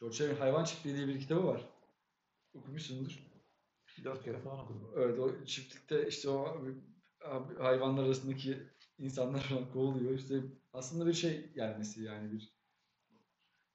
George 0.00 0.14
Orwell'in 0.24 0.40
Hayvan 0.40 0.64
Çiftliği 0.64 0.96
diye 0.96 1.08
bir 1.08 1.20
kitabı 1.20 1.46
var. 1.46 1.68
Okumuşsundur. 2.54 3.18
Dört 4.04 4.24
kere 4.24 4.38
falan 4.40 4.58
okudum. 4.58 4.92
Evet 4.96 5.18
o 5.18 5.44
çiftlikte 5.44 6.08
işte 6.08 6.28
o 6.28 6.58
abi- 7.24 7.58
hayvanlar 7.58 8.04
arasındaki 8.04 8.58
insanlar 8.98 9.40
falan 9.40 9.72
kovuluyor. 9.72 10.12
İşte 10.18 10.42
aslında 10.72 11.06
bir 11.06 11.12
şey 11.14 11.52
gelmesi 11.54 12.02
yani 12.04 12.32
bir 12.32 12.53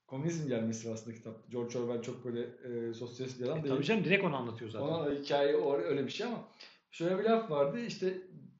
komünizm 0.10 0.48
gelmesi 0.48 0.92
aslında 0.94 1.16
kitap. 1.18 1.52
George 1.52 1.80
Orwell 1.80 2.02
çok 2.02 2.26
böyle 2.26 2.42
e, 2.42 2.94
sosyalist 2.94 3.40
bir 3.40 3.46
adam 3.46 3.58
E, 3.60 3.64
değil. 3.64 3.76
tabii 3.76 3.86
canım 3.86 4.04
direkt 4.04 4.24
onu 4.24 4.36
anlatıyor 4.36 4.72
zaten. 4.72 4.88
Ona 4.88 5.12
hikaye 5.12 5.56
öyle 5.66 6.06
bir 6.06 6.12
şey 6.12 6.28
ama 6.28 6.48
şöyle 6.92 7.20
bir 7.20 7.24
laf 7.24 7.52
vardı 7.52 7.80
işte 7.86 8.18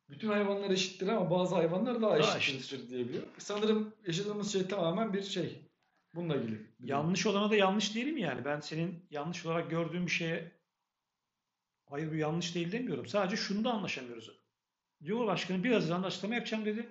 bütün 0.10 0.28
hayvanlar 0.28 0.70
eşittir 0.70 1.08
ama 1.08 1.32
bazı 1.32 1.56
hayvanlar 1.56 2.02
daha, 2.02 2.20
Daha 2.20 2.38
eşittir 2.38 2.90
diyebiliyor. 2.90 3.24
Sanırım 3.38 3.94
yaşadığımız 4.08 4.54
şey 4.54 4.68
tamamen 4.68 5.14
bir 5.14 5.24
şey. 5.24 5.62
Bununla 6.16 6.36
ilgili. 6.36 6.62
Yanlış 6.80 7.26
olana 7.26 7.52
da 7.52 7.56
yanlış 7.56 7.96
değilim 7.96 8.18
yani. 8.18 8.46
Ben 8.46 8.60
senin 8.60 9.06
yanlış 9.12 9.46
olarak 9.46 9.70
gördüğün 9.70 10.06
bir 10.06 10.12
şeye 10.12 10.52
hayır 11.86 12.12
bu 12.12 12.16
yanlış 12.16 12.56
değil 12.56 12.72
demiyorum. 12.72 13.06
Sadece 13.08 13.36
şunu 13.36 13.64
da 13.64 13.72
anlaşamıyoruz. 13.74 14.32
Cumhurbaşkanı 15.04 15.64
bir 15.64 15.72
Haziran'da 15.72 16.08
açıklama 16.08 16.36
yapacağım 16.36 16.66
dedi. 16.66 16.90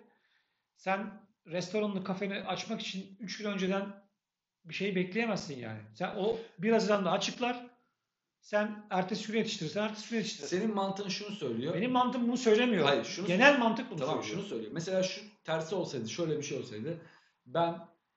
Sen 0.76 1.20
restoranını, 1.46 2.04
kafeni 2.04 2.34
açmak 2.34 2.80
için 2.80 3.16
3 3.20 3.38
gün 3.38 3.44
önceden 3.44 4.07
bir 4.68 4.74
şey 4.74 4.94
bekleyemezsin 4.96 5.58
yani. 5.58 5.80
Sen 5.94 6.14
o 6.16 6.36
1 6.58 6.72
Haziran'da 6.72 7.10
açıklar. 7.10 7.66
Sen 8.40 8.86
ertesi 8.90 9.32
gün 9.32 9.38
yetiştirirsen 9.38 9.82
ertesi 9.82 10.10
gün 10.10 10.16
yetiştirirsin. 10.16 10.58
Senin 10.58 10.74
mantığın 10.74 11.08
şunu 11.08 11.30
söylüyor. 11.36 11.74
Benim 11.74 11.90
mantığım 11.92 12.28
bunu 12.28 12.36
söylemiyor. 12.36 12.84
Hayır, 12.86 13.04
şunu- 13.04 13.26
Genel 13.26 13.58
mantık 13.58 13.90
bunu 13.90 13.98
Tamam 13.98 14.14
söylüyor. 14.22 14.38
şunu 14.38 14.48
söylüyor. 14.48 14.72
Mesela 14.74 15.02
şu 15.02 15.20
tersi 15.44 15.74
olsaydı, 15.74 16.08
şöyle 16.08 16.38
bir 16.38 16.42
şey 16.42 16.58
olsaydı. 16.58 17.00
Ben 17.46 17.74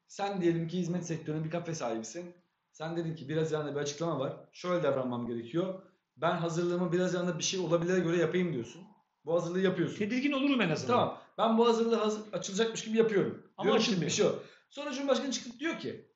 sen 0.08 0.42
diyelim 0.42 0.68
ki 0.68 0.78
hizmet 0.78 1.06
sektöründe 1.06 1.46
bir 1.46 1.50
kafe 1.52 1.76
sahibisin. 1.76 2.36
Sen 2.72 2.98
dedin 2.98 3.16
ki 3.16 3.30
biraz 3.30 3.52
yanında 3.52 3.76
bir 3.76 3.80
açıklama 3.80 4.20
var. 4.20 4.34
Şöyle 4.54 4.84
davranmam 4.84 5.28
gerekiyor. 5.28 5.82
Ben 6.18 6.36
hazırlığımı 6.36 6.92
biraz 6.92 7.14
yanında 7.14 7.38
bir 7.40 7.44
şey 7.44 7.60
olabilire 7.60 8.00
göre 8.00 8.18
yapayım 8.18 8.54
diyorsun. 8.54 8.82
Bu 9.26 9.34
hazırlığı 9.34 9.60
yapıyorsun. 9.60 9.98
Tedirgin 9.98 10.32
olurum 10.32 10.62
en 10.62 10.70
azından. 10.70 10.94
Tamam. 10.98 11.22
Ben 11.38 11.58
bu 11.58 11.68
hazırlığı 11.68 11.96
hazır, 11.96 12.22
açılacakmış 12.34 12.84
gibi 12.86 12.98
yapıyorum. 12.98 13.52
Ama 13.58 13.64
Diyorum 13.66 13.82
açılmıyor. 13.82 14.06
bir 14.10 14.16
şey 14.16 14.26
yok. 14.26 14.44
Sonra 14.70 14.92
Cumhurbaşkanı 14.94 15.32
çıkıp 15.32 15.60
diyor 15.60 15.80
ki 15.80 16.11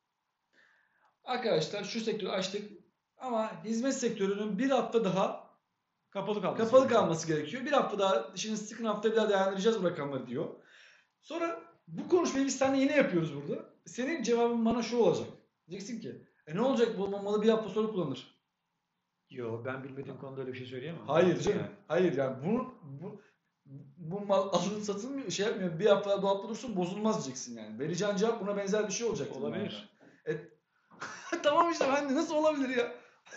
Arkadaşlar 1.25 1.83
şu 1.83 1.99
sektörü 2.01 2.29
açtık 2.29 2.71
ama 3.17 3.63
hizmet 3.63 3.93
sektörünün 3.93 4.59
bir 4.59 4.69
hafta 4.69 5.03
daha 5.05 5.45
Kapalı 6.09 6.41
kalması. 6.41 6.63
kapalı 6.63 6.79
gerekiyor. 6.81 7.01
kalması 7.01 7.27
gerekiyor. 7.27 7.65
Bir 7.65 7.71
hafta 7.71 7.99
daha 7.99 8.31
işini 8.35 8.57
sıkın 8.57 8.85
hafta 8.85 9.11
bir 9.11 9.15
daha 9.15 9.29
değerlendireceğiz 9.29 9.83
bu 9.83 9.89
rakamları 9.89 10.27
diyor. 10.27 10.47
Sonra 11.21 11.59
bu 11.87 12.09
konuşmayı 12.09 12.45
biz 12.45 12.57
seninle 12.57 12.81
yine 12.81 12.95
yapıyoruz 12.95 13.35
burada. 13.35 13.65
Senin 13.85 14.23
cevabın 14.23 14.65
bana 14.65 14.81
şu 14.83 14.97
olacak. 14.97 15.27
Diyeceksin 15.69 15.99
ki 15.99 16.25
e 16.47 16.55
ne 16.55 16.61
olacak 16.61 16.97
bu 16.97 17.07
malı 17.07 17.41
bir 17.41 17.49
hafta 17.49 17.69
sonra 17.69 17.87
kullanır. 17.87 18.35
Yo 19.29 19.65
ben 19.65 19.83
bilmediğim 19.83 20.17
konuda 20.17 20.41
öyle 20.41 20.53
bir 20.53 20.57
şey 20.57 20.67
söyleyemem. 20.67 21.01
Hayır 21.07 21.39
canım. 21.41 21.57
Yani. 21.59 21.69
Hayır 21.87 22.17
yani 22.17 22.35
bunu 22.45 22.73
bu, 22.83 23.21
bu 23.97 24.19
mal 24.25 24.49
alınıp 24.49 24.83
satılmıyor 24.83 25.29
şey 25.29 25.45
yapmıyor. 25.45 25.79
Bir 25.79 25.85
hafta 25.85 26.09
daha 26.09 26.21
dolapta 26.21 26.49
dursun 26.49 26.75
bozulmaz 26.75 27.15
diyeceksin 27.15 27.57
yani. 27.57 27.79
Vereceğin 27.79 28.15
cevap 28.15 28.41
buna 28.41 28.57
benzer 28.57 28.87
bir 28.87 28.93
şey 28.93 29.07
olacak. 29.07 29.35
Olabilir. 29.37 29.89
E, 29.94 29.94
tamam 31.43 31.71
işte 31.71 31.85
ben 31.95 32.09
de 32.09 32.15
nasıl 32.15 32.35
olabilir 32.35 32.69
ya? 32.69 32.91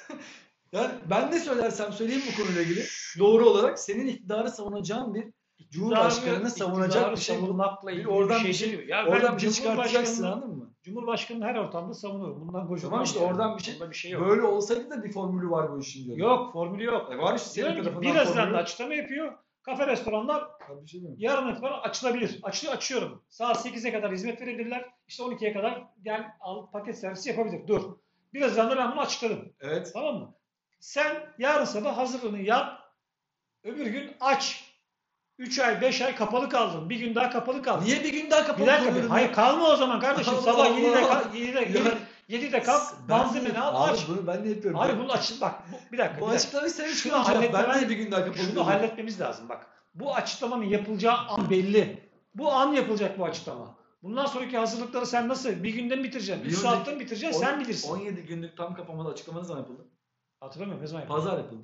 yani 0.72 0.90
ben 1.11 1.30
ne 1.30 1.40
söylersem 1.40 1.92
söyleyeyim 1.92 2.22
bu 2.32 2.42
konuyla 2.42 2.62
ilgili 2.62 2.84
doğru 3.18 3.46
olarak 3.46 3.78
senin 3.78 4.06
iktidarı 4.06 4.50
savunacağın 4.50 5.14
bir 5.14 5.32
Cumhurbaşkanını 5.70 6.50
savunacak 6.50 7.12
bir 7.12 7.16
şey 7.16 7.37
savunmakla 7.37 7.88
Bir 7.88 7.92
ilgili 7.92 8.08
oradan 8.08 8.40
bir 8.40 8.48
bir 8.48 8.52
şey, 8.54 8.68
şey- 8.68 8.78
değil. 8.78 8.88
Ya 8.88 9.06
Oradan 9.06 9.37
bir 9.37 9.40
şey 9.40 9.50
çıkartacaksın 9.50 10.24
anladın 10.24 10.56
mı? 10.56 10.74
Cumhurbaşkanını 10.82 11.44
her 11.44 11.54
ortamda 11.54 11.94
savunurum. 11.94 12.40
Bundan 12.40 12.68
gocunmam. 12.68 12.90
Tamam 12.90 13.04
işte 13.04 13.20
yani. 13.20 13.30
oradan 13.30 13.58
bir 13.58 13.62
şey- 13.62 13.90
bir 13.90 13.94
şey 13.94 14.11
yok. 14.11 14.28
Böyle 14.28 14.42
olsaydı 14.42 14.90
da 14.90 15.04
bir 15.04 15.12
formülü 15.12 15.50
var 15.50 15.72
bu 15.72 15.80
işin 15.80 16.04
diyorum. 16.04 16.22
Yok 16.22 16.52
formülü 16.52 16.84
yok. 16.84 17.12
E 17.12 17.18
var 17.18 17.37
işte 17.37 17.48
senin 17.48 17.74
tarafından 17.74 18.02
bir 18.02 18.08
Haziran'da 18.08 18.42
formülü. 18.42 18.56
açıklama 18.56 18.94
yapıyor. 18.94 19.32
Kafe 19.62 19.87
restoranlar 19.87 20.44
Tabii 20.68 20.88
şey 20.88 21.00
yarın 21.18 21.52
itibaren 21.52 21.81
açılabilir. 21.81 22.38
Açı, 22.42 22.70
açıyorum. 22.70 23.22
Saat 23.28 23.66
8'e 23.66 23.92
kadar 23.92 24.12
hizmet 24.12 24.40
verebilirler. 24.40 24.85
İşte 25.09 25.22
12'ye 25.22 25.52
kadar 25.52 25.83
gel 26.02 26.26
al 26.40 26.70
paket 26.70 26.98
servisi 26.98 27.28
yapabilir. 27.31 27.66
Dur. 27.66 27.83
Bir 28.35 28.42
Haziran'da 28.42 28.76
ben 28.76 28.92
bunu 28.92 29.00
açıkladım. 29.00 29.52
Evet. 29.61 29.90
Tamam 29.94 30.14
mı? 30.16 30.35
Sen 30.81 31.16
yarın 31.38 31.64
sabah 31.64 31.96
hazırlığını 31.96 32.38
yap. 32.42 32.81
Öbür 33.64 33.87
gün 33.87 34.16
aç. 34.20 34.64
3 35.38 35.59
ay 35.59 35.81
5 35.81 36.02
ay 36.02 36.14
kapalı 36.14 36.48
kaldın. 36.48 36.90
Bir 36.90 36.96
gün 37.00 37.14
daha 37.14 37.31
kapalı 37.31 37.62
kaldın. 37.62 37.85
Niye 37.85 38.04
bir 38.04 38.12
gün 38.12 38.31
daha 38.31 38.46
kapalı 38.46 38.62
Bir 38.62 38.66
dakika 38.66 38.85
bir. 38.85 38.88
kalıyordun 38.88 39.11
Hayır 39.11 39.33
kalma 39.33 39.68
o 39.70 39.76
zaman 39.76 40.00
kardeşim. 40.00 40.35
Allah 40.35 40.42
Sabah 40.42 40.66
Allah. 40.66 40.78
7'de 40.78 41.00
kalk. 41.07 41.35
7'de, 41.35 41.78
Ya- 41.78 42.38
7'de 42.38 42.62
kalk. 42.62 42.83
Malzemeni 43.09 43.59
al 43.61 43.85
Abi 43.88 43.92
aç. 43.92 44.09
bunu 44.09 44.26
ben 44.26 44.44
de 44.44 44.48
yapıyorum. 44.48 44.81
Hayır 44.81 44.98
bunu 44.98 45.12
açın 45.12 45.40
bak. 45.40 45.54
Bu, 45.72 45.92
bir 45.92 45.98
dakika. 45.98 46.20
Bu 46.20 46.26
dakika. 46.26 46.37
açıklamayı 46.37 46.70
sen 46.72 46.88
hiç 46.88 46.94
Şunu 46.98 47.22
kullanacak. 47.24 47.68
Ben 47.68 47.81
de 47.81 47.88
bir 47.88 47.96
gün 47.96 48.11
daha 48.11 48.24
kapalı 48.24 48.42
Şunu 48.42 48.66
halletmemiz 48.66 49.20
lazım 49.20 49.48
bak. 49.48 49.66
Bu 49.98 50.14
açıklamanın 50.14 50.64
yapılacağı 50.64 51.16
an 51.16 51.50
belli. 51.50 52.02
Bu 52.34 52.52
an 52.52 52.72
yapılacak 52.72 53.18
bu 53.18 53.24
açıklama. 53.24 53.78
Bundan 54.02 54.26
sonraki 54.26 54.58
hazırlıkları 54.58 55.06
sen 55.06 55.28
nasıl? 55.28 55.62
Bir 55.62 55.74
günde 55.74 55.96
mi 55.96 56.04
bitireceksin? 56.04 56.44
Bir 56.44 56.48
Bir 56.48 56.52
önceki- 56.52 56.62
saatte 56.68 56.92
mi 56.94 57.00
bitireceksin? 57.00 57.38
On- 57.40 57.44
Sen 57.44 57.61
bilirsin. 57.61 57.90
17 57.92 58.20
günlük 58.22 58.56
tam 58.56 58.74
kapamalı 58.74 59.08
açıklama 59.12 59.38
ne 59.40 59.44
zaman 59.46 59.61
yapıldı? 59.62 59.87
Hatırlamıyorum 60.40 60.82
ne 60.82 60.87
zaman 60.87 61.00
yapıldı? 61.02 61.18
Pazar 61.18 61.38
yapıldı. 61.38 61.61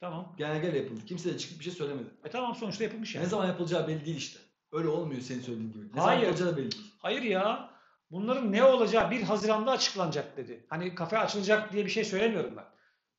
Tamam. 0.00 0.34
Genelgeyle 0.38 0.78
yapıldı. 0.78 1.00
Kimse 1.06 1.34
de 1.34 1.38
çıkıp 1.38 1.58
bir 1.58 1.64
şey 1.64 1.72
söylemedi. 1.72 2.08
E 2.24 2.28
tamam 2.30 2.54
sonuçta 2.54 2.84
yapılmış 2.84 3.14
yani. 3.14 3.24
Ne 3.24 3.28
zaman 3.28 3.46
yapılacağı 3.46 3.88
belli 3.88 4.06
değil 4.06 4.16
işte. 4.16 4.38
Öyle 4.72 4.88
olmuyor 4.88 5.20
senin 5.20 5.40
söylediğin 5.40 5.72
gibi. 5.72 5.84
Ne 5.88 5.92
zaman 5.94 6.06
Hayır. 6.06 6.22
yapılacağı 6.22 6.52
da 6.52 6.56
belli 6.56 6.72
değil. 6.72 6.92
Hayır 6.98 7.22
ya. 7.22 7.70
Bunların 8.10 8.52
ne 8.52 8.64
olacağı 8.64 9.10
1 9.10 9.22
Haziran'da 9.22 9.70
açıklanacak 9.70 10.36
dedi. 10.36 10.66
Hani 10.68 10.94
kafe 10.94 11.18
açılacak 11.18 11.72
diye 11.72 11.84
bir 11.84 11.90
şey 11.90 12.04
söylemiyorum 12.04 12.54
ben. 12.56 12.64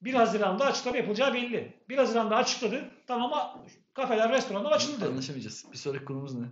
1 0.02 0.14
Haziran'da 0.14 0.66
açıklama 0.66 0.98
yapılacağı 0.98 1.34
belli. 1.34 1.74
1 1.90 1.98
Haziran'da 1.98 2.36
açıkladı. 2.36 2.92
Tamam 3.08 3.34
ama 3.34 3.66
kafeler, 3.94 4.32
restoranlar 4.32 4.72
açıldı. 4.72 5.06
Anlaşamayacağız. 5.06 5.66
Bir 5.72 5.78
sonraki 5.78 6.06
konumuz 6.06 6.36
ne? 6.36 6.46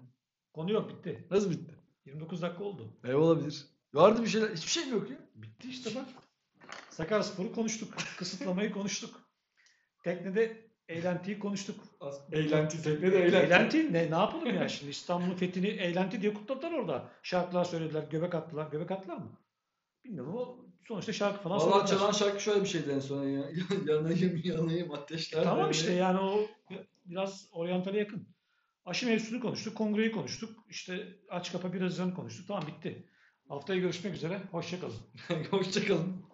Konu 0.54 0.72
yok 0.72 0.90
bitti. 0.90 1.28
Nasıl 1.32 1.52
bitti? 1.52 1.76
29 2.06 2.42
dakika 2.42 2.64
oldu. 2.64 2.98
E 3.04 3.14
olabilir. 3.14 3.66
Vardı 3.94 4.24
bir 4.24 4.28
şeyler. 4.28 4.50
Hiçbir 4.50 4.72
şey 4.72 4.86
mi 4.86 4.92
yok 4.92 5.10
ya? 5.10 5.18
Bitti 5.36 5.70
işte 5.70 5.90
bak. 5.96 6.06
Sakaryaspor'u 6.90 7.54
konuştuk. 7.54 7.94
Kısıtlamayı 8.18 8.72
konuştuk. 8.72 9.22
Teknede 10.04 10.66
eğlentiyi 10.90 11.40
konuştuk. 11.40 11.84
Eğlenti, 12.32 12.84
teknede 12.84 13.26
Eğlenti 13.26 13.94
ne, 13.94 14.12
ne 14.12 14.16
yapalım 14.16 14.56
ya 14.56 14.70
şimdi 14.70 14.92
İstanbul'un 14.92 15.36
fethini 15.36 15.68
eğlenti 15.68 16.22
diye 16.22 16.34
kutladılar 16.34 16.72
orada. 16.72 17.10
Şarkılar 17.24 17.66
söylediler, 17.66 18.04
göbek 18.04 18.36
attılar. 18.36 18.72
Göbek 18.72 18.92
attılar 18.92 19.18
mı? 19.18 19.32
Bilmiyorum 20.04 20.38
ama 20.38 20.65
sonuçta 20.88 21.14
şarkı 21.14 21.44
falan 21.44 21.60
Valla 21.60 21.86
çalan 21.86 22.12
şarkı 22.12 22.44
şöyle 22.44 22.62
bir 22.62 22.68
şeydi 22.68 22.92
en 22.92 23.00
son. 23.00 23.24
Ya. 23.24 23.44
yanayım 23.88 24.42
yanayım 24.44 24.92
ateşler. 24.92 25.44
Tamam 25.44 25.60
böyle. 25.66 25.78
işte 25.78 25.94
yani 25.94 26.20
o 26.20 26.48
biraz 27.06 27.48
oryantale 27.52 27.98
yakın. 28.00 28.28
Aşı 28.86 29.06
mevzusunu 29.06 29.40
konuştuk, 29.40 29.78
kongreyi 29.78 30.12
konuştuk. 30.12 30.50
İşte 30.70 31.20
aç 31.30 31.52
kapa 31.52 31.74
bir 31.74 31.82
Haziran 31.82 32.14
konuştuk. 32.14 32.48
Tamam 32.48 32.64
bitti. 32.68 33.06
Haftaya 33.50 33.80
görüşmek 33.80 34.14
üzere. 34.16 34.42
Hoşçakalın. 34.52 35.00
Hoşçakalın. 35.52 36.25